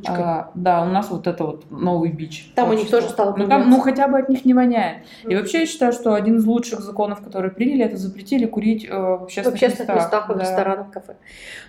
А, 0.08 0.52
да, 0.54 0.82
у 0.82 0.86
нас 0.86 1.10
вот 1.10 1.28
это 1.28 1.46
вот 1.46 1.72
новый 1.72 2.12
бич. 2.12 2.52
Там 2.56 2.70
общества. 2.70 2.98
у 2.98 3.00
них 3.00 3.04
тоже 3.04 3.14
стало 3.14 3.36
ну, 3.38 3.48
там, 3.48 3.70
ну 3.70 3.80
хотя 3.80 4.08
бы 4.10 4.20
от 4.20 4.28
них 4.28 4.44
не 4.44 4.54
воняет. 4.54 5.04
И 5.24 5.36
вообще 5.36 5.62
я 5.62 5.66
считаю, 5.66 5.94
что 5.94 6.14
один 6.14 6.38
из 6.38 6.46
лучших 6.46 6.82
законов, 6.82 7.22
которые 7.22 7.52
приняли, 7.52 7.86
это 7.86 7.96
запретили 7.96 8.46
курить 8.46 8.86
э, 8.86 8.90
в 8.90 9.24
общественных, 9.24 9.52
в 9.52 9.64
общественных 9.64 9.96
местах, 9.96 10.04
местах 10.04 10.28
да. 10.28 10.34
в 10.34 10.40
ресторанах, 10.40 10.92
кафе. 10.92 11.16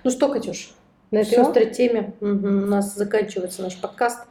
Ну 0.03 0.11
что, 0.11 0.29
Катюш, 0.29 0.73
на 1.13 1.19
этой 1.19 1.31
Всё? 1.31 1.43
острой 1.43 1.67
теме 1.71 2.15
угу, 2.21 2.29
у 2.29 2.67
нас 2.67 2.95
заканчивается 2.95 3.63
наш 3.63 3.77
подкаст. 3.77 4.27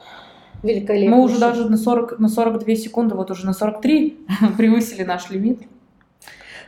Великолепно. 0.64 1.16
Мы 1.16 1.24
уже 1.24 1.40
даже 1.40 1.70
на, 1.70 1.78
40, 1.78 2.20
на 2.20 2.30
42 2.30 2.76
секунды, 2.76 3.16
вот 3.16 3.32
уже 3.32 3.46
на 3.46 3.54
43 3.54 4.18
превысили 4.58 5.04
наш 5.04 5.30
лимит. 5.30 5.62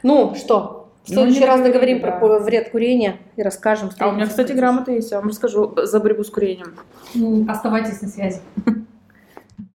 Ну 0.04 0.36
что, 0.36 0.80
в 1.04 1.10
ну, 1.10 1.16
следующий 1.16 1.42
ну, 1.42 1.48
раз 1.48 1.62
договорим 1.62 2.02
да. 2.02 2.12
про 2.12 2.40
вред 2.40 2.72
курения 2.72 3.18
и 3.36 3.42
расскажем. 3.42 3.90
А 4.00 4.10
у 4.10 4.12
меня, 4.12 4.28
кстати, 4.28 4.52
грамота 4.52 4.92
есть, 4.92 5.12
я 5.12 5.20
вам 5.20 5.30
расскажу 5.30 5.74
за 5.76 6.00
борьбу 6.00 6.24
с 6.24 6.30
курением. 6.30 6.76
Ну, 7.16 7.46
оставайтесь 7.50 8.02
на 8.02 8.08
связи. 8.08 8.42